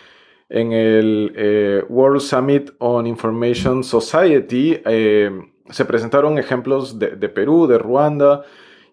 en 0.49 0.71
el 0.71 1.33
eh, 1.35 1.83
World 1.89 2.21
Summit 2.21 2.71
on 2.79 3.05
Information 3.05 3.83
Society 3.83 4.81
se 5.69 5.85
presentaron 5.85 6.39
ejemplos 6.39 6.97
de 6.97 7.29
Perú, 7.29 7.67
de 7.67 7.77
Ruanda, 7.77 8.45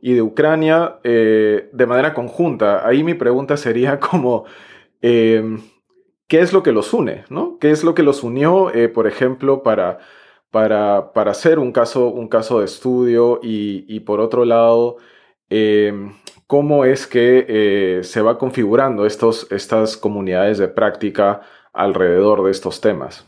y 0.03 0.15
de 0.15 0.23
Ucrania 0.23 0.99
eh, 1.05 1.71
de 1.73 1.87
manera 1.87 2.12
conjunta. 2.12 2.87
Ahí 2.87 3.05
mi 3.05 3.15
pregunta 3.15 3.57
sería 3.57 4.01
como, 4.11 4.45
em, 5.01 5.62
¿qué 6.27 6.41
es 6.41 6.53
lo 6.53 6.62
que 6.62 6.73
los 6.73 6.93
une? 6.93 7.25
¿no? 7.31 7.57
¿Qué 7.59 7.71
es 7.71 7.85
lo 7.85 7.95
que 7.95 8.03
los 8.03 8.25
unió, 8.25 8.75
eh, 8.75 8.88
por 8.88 9.07
ejemplo, 9.07 9.62
para, 9.62 10.01
para, 10.51 11.12
para, 11.12 11.31
hacer 11.31 11.61
un 11.61 11.71
caso, 11.73 12.09
un 12.09 12.29
caso 12.29 12.59
de 12.59 12.65
estudio? 12.67 13.38
Y, 13.43 14.01
por 14.01 14.21
otro 14.21 14.45
lado, 14.45 14.97
em, 15.49 16.12
¿cómo 16.49 16.85
es 16.85 17.07
que 17.07 17.47
eh, 17.49 18.01
se 18.03 18.23
va 18.23 18.38
configurando 18.38 19.07
estos, 19.07 19.47
estas 19.53 19.97
comunidades 19.97 20.59
de 20.59 20.69
práctica 20.69 21.43
alrededor 21.73 22.43
de 22.45 22.51
estos 22.51 22.81
temas? 22.81 23.25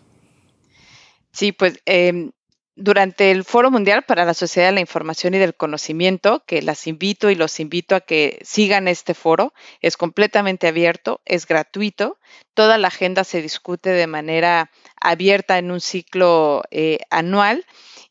Sí, 1.31 1.53
pues 1.53 1.81
em, 1.87 2.33
durante 2.77 3.31
el 3.31 3.45
Foro 3.45 3.71
Mundial 3.71 4.03
para 4.03 4.25
la 4.25 4.35
Sociedad 4.35 4.69
de 4.69 4.75
la 4.75 4.81
Información 4.81 5.35
y 5.35 5.39
del 5.39 5.55
Conocimiento, 5.55 6.43
que 6.47 6.63
las 6.63 6.87
invito 6.87 7.31
y 7.31 7.35
los 7.35 7.61
invito 7.61 7.95
a 7.95 8.01
que 8.01 8.41
sigan 8.43 8.89
este 8.89 9.15
foro, 9.15 9.53
es 9.81 9.97
completamente 9.97 10.67
abierto, 10.67 11.21
es 11.25 11.47
gratuito, 11.47 12.19
toda 12.55 12.79
la 12.79 12.89
agenda 12.89 13.25
se 13.25 13.43
discute 13.43 13.91
de 13.91 14.07
manera 14.07 14.71
abierta 15.01 15.59
en 15.59 15.71
un 15.71 15.81
ciclo 15.81 16.63
eh, 16.71 16.99
anual. 17.11 17.65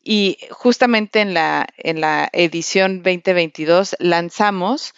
Y 0.06 0.36
justamente 0.50 1.20
en 1.22 1.32
la, 1.32 1.66
en 1.78 2.02
la 2.02 2.28
edición 2.34 3.02
2022 3.02 3.96
lanzamos 4.00 4.94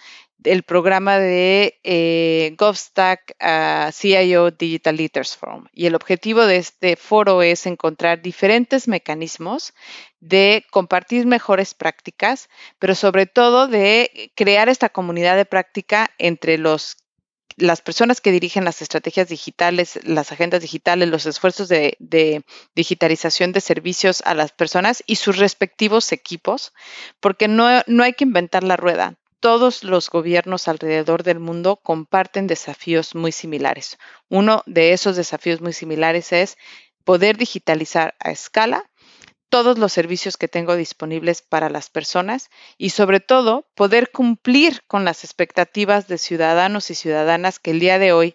el 0.47 0.63
programa 0.63 1.19
de 1.19 1.79
eh, 1.85 2.55
GovStack 2.57 3.37
CIO 3.93 4.51
Digital 4.51 4.97
Leaders 4.97 5.37
Forum. 5.37 5.67
Y 5.73 5.87
el 5.87 5.95
objetivo 5.95 6.47
de 6.47 6.57
este 6.57 6.97
foro 6.97 7.43
es 7.43 7.67
encontrar 7.67 8.23
diferentes 8.23 8.89
mecanismos 8.89 9.75
de 10.21 10.65
compartir 10.71 11.27
mejores 11.27 11.75
prácticas, 11.75 12.49
pero 12.79 12.95
sobre 12.95 13.27
todo 13.27 13.69
de 13.69 14.33
crear 14.35 14.69
esta 14.69 14.89
comunidad 14.89 15.37
de 15.37 15.45
práctica 15.45 16.11
entre 16.19 16.59
los 16.59 16.97
las 17.59 17.81
personas 17.81 18.21
que 18.21 18.33
dirigen 18.33 18.65
las 18.67 18.83
estrategias 18.83 19.29
digitales, 19.29 19.99
las 20.05 20.31
agendas 20.31 20.61
digitales, 20.61 21.09
los 21.09 21.25
esfuerzos 21.25 21.69
de, 21.69 21.97
de, 22.01 22.45
digitalización 22.75 23.53
de 23.53 23.63
servicios 23.63 24.23
a 24.27 24.35
las 24.35 24.53
personas 24.53 25.03
y 25.07 25.17
sus 25.17 25.39
respectivos 25.39 26.13
equipos, 26.13 26.75
porque 27.19 27.49
no, 27.49 27.83
no 27.87 28.03
hay 28.03 28.13
que 28.13 28.25
inventar 28.25 28.63
la 28.63 28.77
rueda 28.77 29.17
todos 29.41 29.85
los 29.85 30.11
gobiernos 30.11 30.69
alrededor 30.69 31.23
del 31.23 31.41
mundo 31.41 31.77
comparten 31.77 32.47
desafíos 32.47 33.15
muy 33.15 33.33
similares. 33.33 33.99
Uno 34.29 34.63
de 34.67 34.93
esos 34.93 35.17
desafíos 35.17 35.61
muy 35.61 35.73
similares 35.73 36.33
es 36.33 36.57
poder 37.05 37.37
digitalizar 37.37 38.15
a 38.19 38.31
escala 38.31 38.91
todos 39.49 39.79
los 39.79 39.93
servicios 39.93 40.37
que 40.37 40.49
tengo 40.49 40.77
disponibles 40.77 41.41
para 41.41 41.71
las 41.71 41.89
personas 41.89 42.51
y 42.77 42.91
sobre 42.91 43.21
todo 43.21 43.69
poder 43.75 44.11
cumplir 44.11 44.83
con 44.87 45.05
las 45.05 45.25
expectativas 45.25 46.09
de 46.09 46.19
ciudadanos 46.19 46.91
y 46.91 46.95
ciudadanas 46.95 47.59
que 47.59 47.71
el 47.71 47.81
día 47.81 47.99
de 47.99 48.13
hoy 48.13 48.35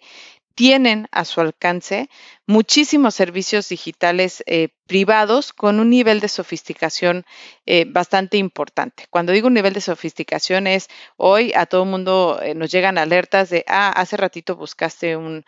tienen 0.62 1.08
a 1.12 1.26
su 1.26 1.41
alcance 1.41 2.08
muchísimos 2.45 3.15
servicios 3.15 3.67
digitales 3.69 4.43
eh, 4.45 4.69
privados 4.86 5.54
con 5.54 5.80
un 5.80 5.89
nivel 5.89 6.19
de 6.19 6.28
sofisticación 6.28 7.26
eh, 7.65 7.86
bastante 7.88 8.38
importante. 8.38 9.08
Cuando 9.10 9.32
digo 9.32 9.47
un 9.47 9.56
nivel 9.56 9.74
de 9.74 9.82
sofisticación 9.82 10.67
es 10.67 10.88
hoy 11.17 11.52
a 11.56 11.65
todo 11.65 11.84
mundo 11.86 12.39
eh, 12.43 12.54
nos 12.54 12.71
llegan 12.71 13.00
alertas 13.00 13.50
de, 13.50 13.65
ah, 13.67 13.89
hace 13.89 14.17
ratito 14.17 14.56
buscaste 14.56 15.17
un 15.17 15.45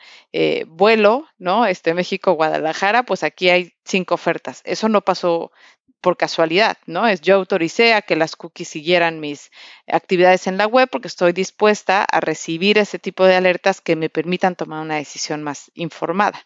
vuelo, 0.65 1.27
¿no? 1.37 1.67
Este 1.67 1.93
México-Guadalajara, 1.93 3.03
pues 3.03 3.21
aquí 3.21 3.49
hay 3.49 3.73
cinco 3.85 4.15
ofertas. 4.15 4.63
Eso 4.65 4.89
no 4.89 5.01
pasó 5.01 5.51
por 6.03 6.17
casualidad, 6.17 6.77
¿no? 6.85 7.07
Es 7.07 7.21
yo 7.21 7.35
autoricé 7.35 7.93
a 7.93 8.01
que 8.01 8.17
las 8.17 8.35
cookies 8.35 8.67
siguieran 8.67 9.21
mis 9.21 9.51
actividades 9.87 10.47
en 10.47 10.57
la 10.57 10.67
web 10.67 10.89
porque 10.91 11.07
estoy 11.07 11.31
dispuesta 11.31 12.03
a 12.03 12.19
recibir 12.19 12.77
ese 12.77 12.99
tipo 12.99 13.23
de 13.23 13.35
alertas 13.35 13.79
que 13.79 13.95
me 13.95 14.09
permitan 14.09 14.55
tomar 14.55 14.81
una 14.81 14.97
decisión 14.97 15.41
más 15.43 15.71
informada. 15.75 16.43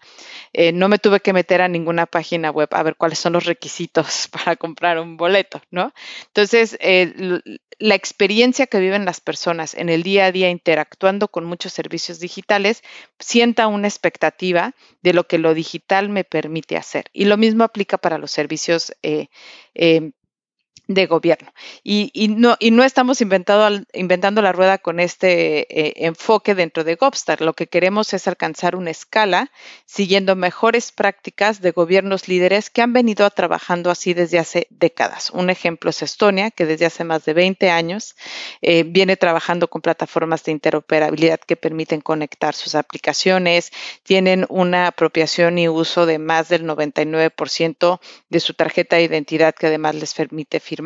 Eh, 0.54 0.72
no 0.74 0.90
me 0.90 1.00
tuve 1.00 1.22
que 1.22 1.34
meter 1.34 1.62
a 1.64 1.68
ninguna 1.68 2.06
página 2.06 2.52
web 2.52 2.70
a 2.72 2.84
ver 2.84 2.96
cuáles 2.96 3.18
son 3.18 3.34
los 3.34 3.46
requisitos 3.46 4.28
para 4.32 4.56
comprar 4.56 5.00
un 5.00 5.18
boleto, 5.18 5.60
¿no? 5.72 5.92
Entonces, 6.28 6.78
eh, 6.80 7.42
la 7.80 7.96
experiencia 7.96 8.68
que 8.68 8.80
viven 8.80 9.06
las 9.06 9.22
personas 9.22 9.74
en 9.76 9.90
el 9.90 10.04
día 10.04 10.26
a 10.26 10.32
día 10.32 10.50
interactuando 10.50 11.28
con 11.28 11.46
muchos 11.46 11.74
servicios 11.74 12.20
digitales 12.20 12.84
sienta 13.20 13.68
una 13.68 13.88
expectativa 13.88 14.74
de 15.02 15.14
lo 15.14 15.26
que 15.28 15.38
lo 15.38 15.54
digital 15.54 16.10
me 16.10 16.24
permite 16.24 16.78
hacer. 16.78 17.06
Y 17.14 17.26
lo 17.26 17.38
mismo 17.38 17.64
aplica 17.64 17.98
para 17.98 18.18
los 18.18 18.32
servicios 18.32 18.94
eh, 19.04 19.28
eh, 19.76 20.12
de 20.88 21.06
gobierno. 21.06 21.54
Y, 21.84 22.30
no, 22.30 22.84
estamos 22.84 23.22
inventando 23.22 24.42
la 24.42 24.52
rueda 24.52 24.78
con 24.78 25.00
este 25.00 25.68
eh, 25.70 25.94
enfoque 26.06 26.56
dentro 26.56 26.84
de 26.84 26.96
Gobstar. 26.96 27.42
Lo 27.42 27.54
que 27.54 27.68
queremos 27.68 28.14
es 28.14 28.28
alcanzar 28.28 28.76
una 28.76 28.92
escala 28.92 29.52
siguiendo 29.86 30.36
mejores 30.36 30.92
prácticas 30.92 31.62
de 31.62 31.72
gobiernos 31.72 32.28
líderes 32.28 32.70
que 32.70 32.82
han 32.82 32.94
venido 32.94 33.30
trabajando 33.30 33.92
así 33.92 34.14
desde 34.14 34.40
hace 34.40 34.68
décadas. 34.70 35.30
Un 35.32 35.50
ejemplo 35.50 35.90
es 35.90 36.02
Estonia, 36.02 36.52
que 36.52 36.66
desde 36.66 36.86
hace 36.86 37.04
más 37.04 37.26
de 37.26 37.34
20 37.34 37.70
años 37.70 38.16
eh, 38.62 38.84
viene 38.84 39.18
trabajando 39.18 39.68
con 39.68 39.82
plataformas 39.82 40.44
de 40.46 40.54
interoperabilidad 40.54 41.40
que 41.40 41.58
permiten 41.58 42.00
conectar 42.00 42.56
sus 42.56 42.76
aplicaciones, 42.76 43.72
tienen 44.04 44.46
una 44.50 44.88
apropiación 44.88 45.58
y 45.58 45.68
uso 45.68 46.06
de 46.06 46.18
más 46.18 46.48
del 46.48 46.66
99% 46.66 48.00
de 48.30 48.40
su 48.40 48.54
tarjeta 48.54 48.96
de 48.96 49.04
identidad 49.04 49.54
que 49.54 49.68
además 49.68 49.96
les 49.96 50.14
permite 50.14 50.60
firmar 50.60 50.77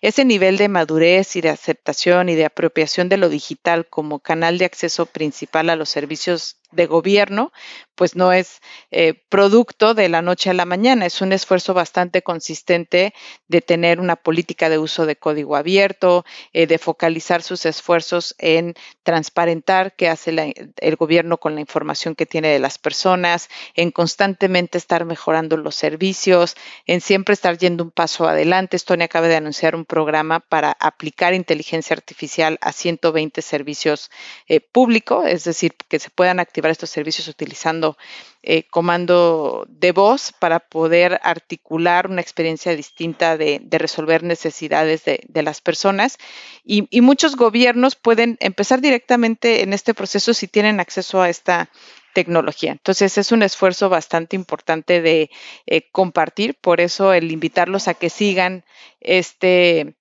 ese 0.00 0.24
nivel 0.24 0.56
de 0.56 0.68
madurez 0.68 1.36
y 1.36 1.40
de 1.40 1.50
aceptación 1.50 2.28
y 2.28 2.34
de 2.34 2.44
apropiación 2.44 3.08
de 3.08 3.16
lo 3.16 3.28
digital 3.28 3.86
como 3.88 4.20
canal 4.20 4.58
de 4.58 4.64
acceso 4.64 5.06
principal 5.06 5.70
a 5.70 5.76
los 5.76 5.88
servicios 5.88 6.56
de 6.70 6.86
gobierno, 6.86 7.52
pues 7.94 8.14
no 8.14 8.32
es 8.32 8.60
eh, 8.92 9.14
producto 9.28 9.92
de 9.92 10.08
la 10.08 10.22
noche 10.22 10.50
a 10.50 10.54
la 10.54 10.64
mañana, 10.64 11.06
es 11.06 11.20
un 11.20 11.32
esfuerzo 11.32 11.74
bastante 11.74 12.22
consistente 12.22 13.12
de 13.48 13.60
tener 13.60 13.98
una 13.98 14.14
política 14.14 14.68
de 14.68 14.78
uso 14.78 15.04
de 15.04 15.16
código 15.16 15.56
abierto, 15.56 16.24
eh, 16.52 16.66
de 16.66 16.78
focalizar 16.78 17.42
sus 17.42 17.66
esfuerzos 17.66 18.36
en 18.38 18.74
transparentar 19.02 19.96
qué 19.96 20.08
hace 20.08 20.30
el 20.76 20.96
gobierno 20.96 21.38
con 21.38 21.54
la 21.54 21.60
información 21.60 22.14
que 22.14 22.26
tiene 22.26 22.48
de 22.48 22.58
las 22.58 22.78
personas, 22.78 23.48
en 23.74 23.90
constantemente 23.90 24.78
estar 24.78 25.04
mejorando 25.04 25.56
los 25.56 25.74
servicios, 25.74 26.54
en 26.86 27.00
siempre 27.00 27.32
estar 27.32 27.58
yendo 27.58 27.82
un 27.82 27.90
paso 27.90 28.28
adelante. 28.28 28.76
Estonia 28.76 29.06
acaba 29.06 29.26
de 29.26 29.36
anunciar 29.36 29.74
un 29.74 29.84
programa 29.84 30.40
para 30.40 30.76
aplicar 30.78 31.34
inteligencia 31.34 31.94
artificial 31.94 32.58
a 32.60 32.72
120 32.72 33.42
servicios 33.42 34.10
eh, 34.46 34.60
públicos, 34.60 35.26
es 35.26 35.44
decir, 35.44 35.74
que 35.88 35.98
se 35.98 36.10
puedan 36.10 36.38
activar 36.38 36.57
estos 36.66 36.90
servicios 36.90 37.28
utilizando 37.28 37.96
eh, 38.42 38.64
comando 38.70 39.66
de 39.68 39.92
voz 39.92 40.32
para 40.32 40.60
poder 40.60 41.20
articular 41.22 42.08
una 42.08 42.20
experiencia 42.20 42.74
distinta 42.74 43.36
de, 43.36 43.60
resolver 43.70 44.22
necesidades 44.22 45.04
de, 45.04 45.42
las 45.42 45.60
personas. 45.60 46.18
Y, 46.64 46.88
muchos 47.00 47.36
gobiernos 47.36 47.96
pueden 47.96 48.36
empezar 48.40 48.80
directamente 48.80 49.62
en 49.62 49.72
este 49.72 49.94
proceso 49.94 50.34
si 50.34 50.48
tienen 50.48 50.80
acceso 50.80 51.22
a 51.22 51.28
esta 51.28 51.70
tecnología. 52.12 52.72
Entonces 52.72 53.18
es 53.18 53.32
un 53.32 53.42
esfuerzo 53.42 53.88
bastante 53.88 54.34
importante 54.34 55.00
de 55.00 55.30
eh, 55.66 55.88
compartir, 55.92 56.54
por 56.54 56.80
eso 56.80 57.12
el 57.12 57.30
invitarlos 57.30 57.86
a 57.86 57.94
que 57.94 58.10
sigan 58.10 58.64
este 59.00 59.97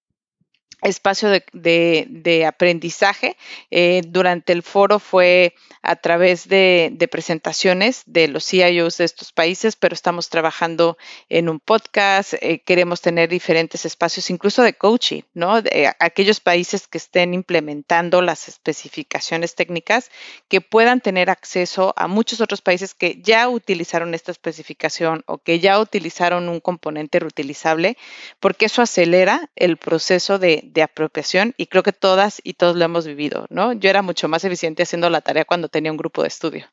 espacio 0.82 1.30
de, 1.54 2.46
aprendizaje. 2.48 3.38
Eh, 3.72 4.02
durante 4.08 4.54
el 4.54 4.63
foro 4.63 5.00
fue 5.00 5.56
a 5.82 5.96
través 5.96 6.48
de, 6.48 6.96
presentaciones 7.12 8.04
de 8.06 8.28
los 8.28 8.46
CIOs 8.46 8.98
de 8.98 9.06
estos 9.06 9.32
países, 9.32 9.76
pero 9.76 9.94
estamos 9.94 10.30
trabajando 10.30 10.98
en 11.30 11.50
un 11.50 11.60
podcast. 11.60 12.34
Eh, 12.42 12.60
queremos 12.66 13.02
tener 13.02 13.30
diferentes 13.30 13.86
espacios, 13.86 14.30
incluso 14.30 14.63
de 14.63 14.74
coaching, 14.74 15.22
¿no? 15.34 15.62
Aquellos 16.00 16.40
países 16.40 16.88
que 16.88 16.98
estén 16.98 17.34
implementando 17.34 18.22
las 18.22 18.48
especificaciones 18.48 19.56
técnicas, 19.56 20.12
que 20.48 20.62
puedan 20.62 21.02
tener 21.02 21.30
acceso 21.30 21.94
a 21.96 22.08
muchos 22.08 22.42
otros 22.42 22.62
países 22.62 22.94
que 22.94 23.20
ya 23.22 23.48
utilizaron 23.50 24.13
esta 24.13 24.32
especificación 24.32 25.24
o 25.26 25.38
que 25.38 25.60
ya 25.60 25.80
utilizaron 25.80 26.50
un 26.50 26.60
componente 26.60 27.20
reutilizable, 27.20 27.98
porque 28.40 28.66
eso 28.66 28.82
acelera 28.82 29.50
el 29.56 29.78
proceso 29.78 30.40
de 30.40 30.67
de 30.68 30.84
apropiación 30.84 31.54
y 31.58 31.68
creo 31.68 31.84
que 31.84 31.94
todas 31.94 32.42
y 32.44 32.54
todos 32.54 32.76
lo 32.76 32.86
hemos 32.86 33.06
vivido, 33.06 33.48
¿no? 33.50 33.74
Yo 33.74 33.90
era 33.90 34.02
mucho 34.02 34.28
más 34.28 34.44
eficiente 34.44 34.84
haciendo 34.84 35.10
la 35.10 35.22
tarea 35.22 35.46
cuando 35.46 35.70
tenía 35.70 35.92
un 35.92 35.98
grupo 35.98 36.22
de 36.22 36.28
estudio. 36.28 36.68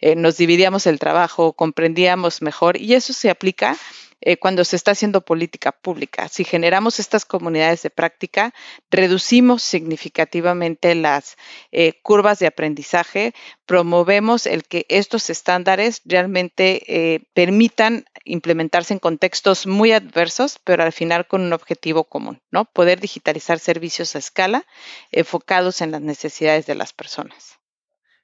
Eh, 0.00 0.16
nos 0.16 0.36
dividíamos 0.36 0.86
el 0.86 0.98
trabajo, 0.98 1.52
comprendíamos 1.52 2.42
mejor 2.42 2.76
y 2.76 2.94
eso 2.94 3.12
se 3.12 3.30
aplica 3.30 3.76
eh, 4.20 4.36
cuando 4.36 4.64
se 4.64 4.76
está 4.76 4.90
haciendo 4.90 5.22
política 5.22 5.72
pública. 5.72 6.28
Si 6.28 6.44
generamos 6.44 7.00
estas 7.00 7.24
comunidades 7.24 7.82
de 7.82 7.90
práctica, 7.90 8.52
reducimos 8.90 9.62
significativamente 9.62 10.94
las 10.94 11.36
eh, 11.72 11.94
curvas 12.02 12.38
de 12.38 12.46
aprendizaje, 12.46 13.34
promovemos 13.66 14.46
el 14.46 14.64
que 14.64 14.84
estos 14.88 15.30
estándares 15.30 16.02
realmente 16.04 16.82
eh, 16.86 17.20
permitan 17.32 18.04
implementarse 18.24 18.92
en 18.92 19.00
contextos 19.00 19.66
muy 19.66 19.92
adversos, 19.92 20.60
pero 20.62 20.82
al 20.82 20.92
final 20.92 21.26
con 21.26 21.40
un 21.40 21.52
objetivo 21.52 22.04
común, 22.04 22.40
¿no? 22.50 22.66
Poder 22.66 23.00
digitalizar 23.00 23.58
servicios 23.58 24.14
a 24.14 24.18
escala 24.18 24.66
enfocados 25.12 25.80
en 25.80 25.90
las 25.90 26.02
necesidades 26.02 26.66
de 26.66 26.74
las 26.74 26.92
personas. 26.92 27.58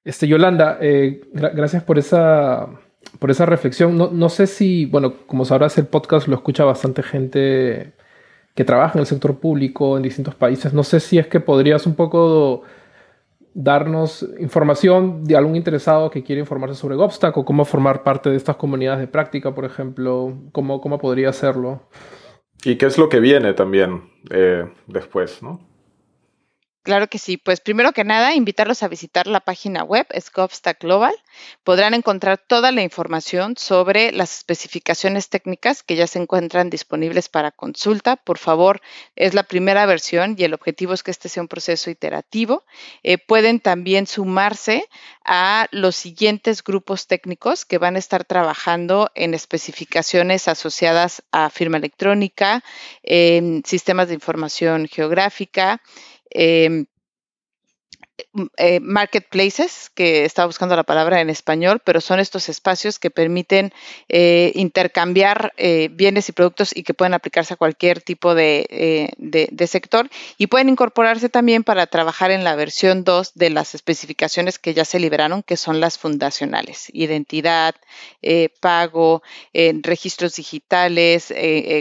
Este, 0.04 0.28
Yolanda, 0.28 0.78
gracias 1.32 1.82
por 1.82 1.98
esa 1.98 2.68
por 3.18 3.30
esa 3.30 3.46
reflexión. 3.46 3.96
No, 3.96 4.10
no, 4.12 4.28
sé 4.28 4.46
si, 4.46 4.86
bueno, 4.86 5.14
como 5.26 5.44
sabrás, 5.44 5.78
el 5.78 5.86
podcast 5.86 6.28
lo 6.28 6.36
escucha 6.36 6.64
bastante 6.64 7.02
gente 7.02 7.92
que 8.54 8.64
trabaja 8.64 8.94
en 8.94 9.00
el 9.00 9.06
sector 9.06 9.38
público 9.38 9.96
en 9.96 10.02
distintos 10.02 10.34
países. 10.34 10.72
No 10.72 10.82
sé 10.82 11.00
si 11.00 11.18
es 11.18 11.26
que 11.26 11.40
podrías 11.40 11.86
un 11.86 11.94
poco 11.94 12.62
darnos 13.52 14.26
información 14.38 15.24
de 15.24 15.34
algún 15.36 15.56
interesado 15.56 16.10
que 16.10 16.22
quiere 16.22 16.40
informarse 16.40 16.74
sobre 16.74 16.96
Gobstack 16.96 17.36
o 17.38 17.44
cómo 17.44 17.64
formar 17.64 18.02
parte 18.02 18.28
de 18.28 18.36
estas 18.36 18.56
comunidades 18.56 19.00
de 19.00 19.06
práctica, 19.06 19.54
por 19.54 19.64
ejemplo, 19.64 20.34
cómo, 20.52 20.80
cómo 20.80 20.98
podría 20.98 21.30
hacerlo. 21.30 21.80
Y 22.64 22.76
qué 22.76 22.86
es 22.86 22.98
lo 22.98 23.08
que 23.08 23.20
viene 23.20 23.54
también 23.54 24.10
eh, 24.30 24.68
después, 24.86 25.42
¿no? 25.42 25.60
Claro 26.86 27.08
que 27.08 27.18
sí. 27.18 27.36
Pues 27.36 27.60
primero 27.60 27.90
que 27.90 28.04
nada, 28.04 28.36
invitarlos 28.36 28.84
a 28.84 28.88
visitar 28.88 29.26
la 29.26 29.40
página 29.40 29.82
web 29.82 30.06
Scopstack 30.20 30.80
Global. 30.80 31.12
Podrán 31.64 31.94
encontrar 31.94 32.38
toda 32.38 32.70
la 32.70 32.82
información 32.82 33.56
sobre 33.56 34.12
las 34.12 34.38
especificaciones 34.38 35.28
técnicas 35.28 35.82
que 35.82 35.96
ya 35.96 36.06
se 36.06 36.20
encuentran 36.20 36.70
disponibles 36.70 37.28
para 37.28 37.50
consulta. 37.50 38.14
Por 38.14 38.38
favor, 38.38 38.80
es 39.16 39.34
la 39.34 39.42
primera 39.42 39.84
versión 39.84 40.36
y 40.38 40.44
el 40.44 40.54
objetivo 40.54 40.94
es 40.94 41.02
que 41.02 41.10
este 41.10 41.28
sea 41.28 41.42
un 41.42 41.48
proceso 41.48 41.90
iterativo. 41.90 42.64
Eh, 43.02 43.18
pueden 43.18 43.58
también 43.58 44.06
sumarse 44.06 44.88
a 45.24 45.66
los 45.72 45.96
siguientes 45.96 46.62
grupos 46.62 47.08
técnicos 47.08 47.64
que 47.64 47.78
van 47.78 47.96
a 47.96 47.98
estar 47.98 48.24
trabajando 48.24 49.10
en 49.16 49.34
especificaciones 49.34 50.46
asociadas 50.46 51.24
a 51.32 51.50
firma 51.50 51.78
electrónica, 51.78 52.62
en 53.02 53.64
sistemas 53.66 54.06
de 54.06 54.14
información 54.14 54.86
geográfica, 54.86 55.82
eh, 56.36 56.86
eh, 58.56 58.80
marketplaces, 58.80 59.90
que 59.94 60.24
estaba 60.24 60.46
buscando 60.46 60.74
la 60.76 60.84
palabra 60.84 61.20
en 61.20 61.28
español, 61.28 61.80
pero 61.84 62.00
son 62.00 62.18
estos 62.18 62.48
espacios 62.48 62.98
que 62.98 63.10
permiten 63.10 63.72
eh, 64.08 64.52
intercambiar 64.54 65.52
eh, 65.56 65.88
bienes 65.92 66.28
y 66.28 66.32
productos 66.32 66.74
y 66.74 66.82
que 66.82 66.94
pueden 66.94 67.12
aplicarse 67.12 67.54
a 67.54 67.56
cualquier 67.58 68.00
tipo 68.00 68.34
de, 68.34 69.14
sector. 69.66 70.08
Y 70.38 70.46
pueden 70.46 70.70
incorporarse 70.70 71.28
también 71.28 71.64
para 71.64 71.86
trabajar 71.86 72.30
en 72.30 72.44
la 72.44 72.56
versión 72.56 73.04
2 73.04 73.32
de 73.34 73.50
las 73.50 73.74
especificaciones 73.74 74.58
que 74.58 74.72
ya 74.72 74.86
se 74.86 74.98
liberaron, 74.98 75.42
que 75.42 75.56
son 75.58 75.80
las 75.80 75.98
fundacionales, 75.98 76.88
identidad, 76.94 77.74
pago, 78.60 79.22
registros 79.52 80.36
digitales, 80.36 81.34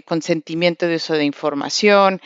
consentimiento 0.05 0.87
de 0.87 0.95
uso 0.95 1.13
de 1.13 1.25
información, 1.25 2.21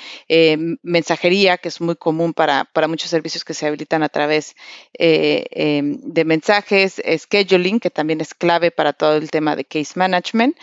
mensajería, 0.83 1.57
que 1.57 1.67
es 1.67 1.81
muy 1.81 1.95
común 1.95 2.33
para 2.33 2.87
muchos 2.87 3.09
servicios 3.09 3.43
que 3.43 3.53
se 3.53 3.67
habilitan 3.67 3.98
a 4.03 4.09
través 4.09 4.55
eh, 4.97 5.45
em, 5.51 5.99
de 6.01 6.25
mensajes, 6.25 7.01
scheduling, 7.17 7.79
que 7.79 7.89
también 7.89 8.21
es 8.21 8.33
clave 8.33 8.71
para 8.71 8.93
todo 8.93 9.15
el 9.17 9.29
tema 9.29 9.55
de 9.55 9.65
case 9.65 9.93
management. 9.95 10.57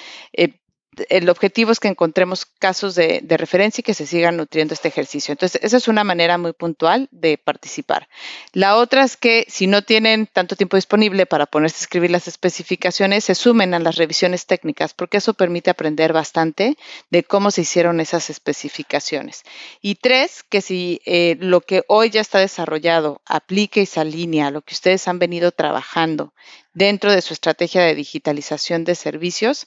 El 1.08 1.28
objetivo 1.28 1.72
es 1.72 1.80
que 1.80 1.88
encontremos 1.88 2.46
casos 2.46 2.94
de, 2.94 3.22
referencia 3.28 3.80
y 3.80 3.84
que 3.84 3.94
se 3.94 4.06
sigan 4.06 4.36
nutriendo 4.36 4.74
este 4.74 4.88
ejercicio. 4.88 5.32
Entonces, 5.32 5.60
esa 5.62 5.76
es 5.76 5.88
una 5.88 6.04
manera 6.04 6.38
muy 6.38 6.52
puntual 6.52 7.08
de 7.10 7.38
participar. 7.38 8.08
La 8.52 8.76
otra 8.76 9.04
es 9.04 9.16
que 9.16 9.44
si 9.48 9.66
no 9.66 9.82
tienen 9.82 10.26
tanto 10.26 10.56
tiempo 10.56 10.76
disponible 10.76 11.26
para 11.26 11.46
ponerse 11.46 11.76
a 11.76 11.82
escribir 11.84 12.10
las 12.10 12.28
especificaciones, 12.28 13.24
se 13.24 13.34
sumen 13.34 13.74
a 13.74 13.78
las 13.78 13.96
revisiones 13.96 14.46
técnicas, 14.46 14.94
porque 14.94 15.18
eso 15.18 15.34
permite 15.34 15.70
aprender 15.70 16.12
bastante 16.12 16.76
de 17.10 17.24
cómo 17.24 17.50
se 17.50 17.62
hicieron 17.62 18.00
esas 18.00 18.30
especificaciones. 18.30 19.42
Y 19.80 19.96
tres, 19.96 20.42
que 20.48 20.60
si 20.60 21.00
eh, 21.04 21.36
lo 21.40 21.60
que 21.60 21.84
hoy 21.88 22.10
ya 22.10 22.20
está 22.20 22.38
desarrollado 22.38 23.20
aplica 23.26 23.80
y 23.80 23.86
se 23.86 24.00
alinea 24.00 24.48
a 24.48 24.50
lo 24.50 24.62
que 24.62 24.74
ustedes 24.74 25.08
han 25.08 25.18
venido 25.18 25.52
trabajando 25.52 26.32
dentro 26.76 27.10
de 27.10 27.22
su 27.22 27.32
estrategia 27.32 27.82
de 27.82 27.94
digitalización 27.94 28.84
de 28.84 28.94
servicios, 28.94 29.66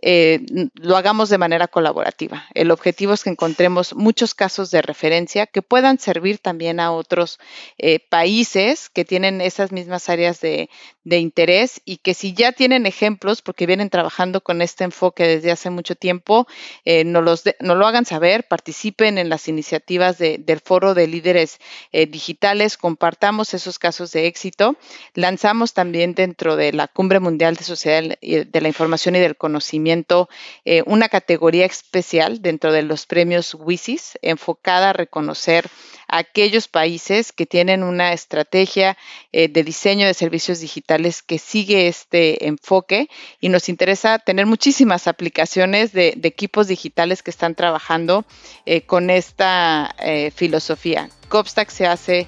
eh, 0.00 0.40
lo 0.74 0.96
hagamos 0.96 1.28
de 1.28 1.38
manera 1.38 1.66
colaborativa. 1.66 2.44
El 2.54 2.70
objetivo 2.70 3.12
es 3.12 3.24
que 3.24 3.30
encontremos 3.30 3.94
muchos 3.94 4.34
casos 4.34 4.70
de 4.70 4.80
referencia 4.80 5.46
que 5.46 5.62
puedan 5.62 5.98
servir 5.98 6.38
también 6.38 6.78
a 6.78 6.92
otros 6.92 7.40
eh, 7.78 7.98
países 8.00 8.90
que 8.90 9.04
tienen 9.04 9.40
esas 9.40 9.72
mismas 9.72 10.08
áreas 10.08 10.40
de, 10.40 10.68
interés 11.10 11.80
y 11.86 11.96
que 11.96 12.12
si 12.12 12.34
ya 12.34 12.52
tienen 12.52 12.84
ejemplos, 12.84 13.40
porque 13.40 13.64
vienen 13.64 13.88
trabajando 13.88 14.42
con 14.42 14.60
este 14.60 14.84
enfoque 14.84 15.26
desde 15.26 15.50
hace 15.50 15.70
mucho 15.70 15.94
tiempo, 15.94 16.46
eh, 16.84 17.02
nos, 17.02 17.24
los 17.24 17.44
lo 17.60 17.86
hagan 17.86 18.04
saber, 18.04 18.46
participen 18.46 19.16
en 19.16 19.30
las 19.30 19.48
iniciativas 19.48 20.18
del 20.18 20.60
foro 20.62 20.92
de 20.92 21.06
líderes 21.06 21.60
digitales, 21.92 22.76
compartamos 22.76 23.54
esos 23.54 23.78
casos 23.78 24.12
de 24.12 24.26
éxito. 24.26 24.76
Lanzamos 25.14 25.72
también 25.72 26.14
dentro 26.14 26.47
de 26.56 26.72
la 26.72 26.88
Cumbre 26.88 27.20
Mundial 27.20 27.56
de 27.56 27.64
Sociedad 27.64 28.02
de 28.02 28.60
la 28.60 28.68
Información 28.68 29.16
y 29.16 29.20
del 29.20 29.36
Conocimiento 29.36 30.28
eh, 30.64 30.82
una 30.86 31.08
categoría 31.08 31.66
especial 31.66 32.42
dentro 32.42 32.72
de 32.72 32.82
los 32.82 33.06
premios 33.06 33.54
WISIS 33.54 34.18
enfocada 34.22 34.90
a 34.90 34.92
reconocer 34.92 35.68
a 36.08 36.18
aquellos 36.18 36.68
países 36.68 37.32
que 37.32 37.46
tienen 37.46 37.82
una 37.82 38.12
estrategia 38.12 38.96
eh, 39.32 39.48
de 39.48 39.62
diseño 39.62 40.06
de 40.06 40.14
servicios 40.14 40.60
digitales 40.60 41.22
que 41.22 41.38
sigue 41.38 41.88
este 41.88 42.46
enfoque 42.46 43.08
y 43.40 43.50
nos 43.50 43.68
interesa 43.68 44.18
tener 44.18 44.46
muchísimas 44.46 45.06
aplicaciones 45.06 45.92
de, 45.92 46.18
equipos 46.28 46.68
digitales 46.68 47.22
que 47.22 47.30
están 47.30 47.54
trabajando 47.54 48.24
eh, 48.66 48.82
con 48.82 49.10
esta 49.10 49.94
filosofía. 50.34 51.08
Copstack 51.28 51.70
se 51.70 51.86
hace 51.86 52.26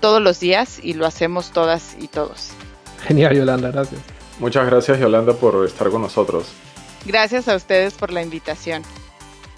todos 0.00 0.20
los 0.22 0.40
días 0.40 0.80
y 0.82 0.94
lo 0.94 1.06
hacemos 1.06 1.52
todas 1.52 1.96
y 2.00 2.08
todos. 2.08 2.52
Genial, 3.06 3.36
Yolanda, 3.36 3.70
gracias. 3.70 4.00
Muchas 4.38 4.66
gracias, 4.66 4.98
Yolanda, 4.98 5.34
por 5.34 5.64
estar 5.64 5.90
con 5.90 6.02
nosotros. 6.02 6.46
Gracias 7.04 7.48
a 7.48 7.56
ustedes 7.56 7.94
por 7.94 8.12
la 8.12 8.22
invitación. 8.22 8.82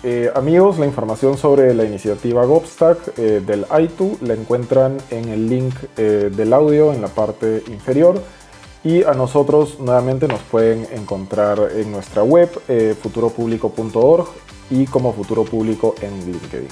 Eh, 0.03 0.31
amigos, 0.35 0.79
la 0.79 0.87
información 0.87 1.37
sobre 1.37 1.75
la 1.75 1.85
iniciativa 1.85 2.45
GovStack 2.45 3.19
eh, 3.19 3.43
del 3.45 3.67
ITU 3.83 4.17
la 4.23 4.33
encuentran 4.33 4.97
en 5.11 5.29
el 5.29 5.49
link 5.49 5.75
eh, 5.99 6.31
del 6.35 6.53
audio 6.55 6.93
en 6.95 7.03
la 7.03 7.09
parte 7.09 7.63
inferior. 7.69 8.23
Y 8.83 9.03
a 9.03 9.13
nosotros 9.13 9.79
nuevamente 9.79 10.27
nos 10.27 10.41
pueden 10.41 10.89
encontrar 10.93 11.71
en 11.75 11.93
nuestra 11.93 12.23
web 12.23 12.49
futuropublico.org 13.03 14.27
y 14.71 14.87
como 14.87 15.13
Futuro 15.13 15.45
Público 15.45 15.95
en 16.01 16.19
LinkedIn. 16.25 16.69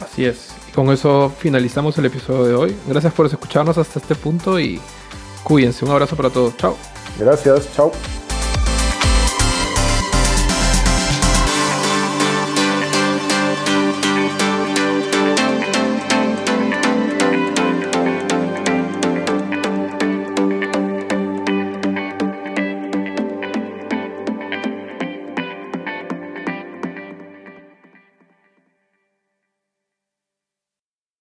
Así 0.00 0.24
es. 0.24 0.48
Y 0.68 0.72
con 0.72 0.90
eso 0.90 1.30
finalizamos 1.38 1.96
el 1.98 2.06
episodio 2.06 2.44
de 2.44 2.54
hoy. 2.54 2.76
Gracias 2.88 3.12
por 3.12 3.26
escucharnos 3.26 3.78
hasta 3.78 4.00
este 4.00 4.16
punto 4.16 4.58
y 4.58 4.80
Cuídense, 5.42 5.84
un 5.84 5.90
abrazo 5.90 6.16
para 6.16 6.30
todos. 6.30 6.56
Chao. 6.56 6.76
Gracias, 7.18 7.68
chao. 7.74 7.92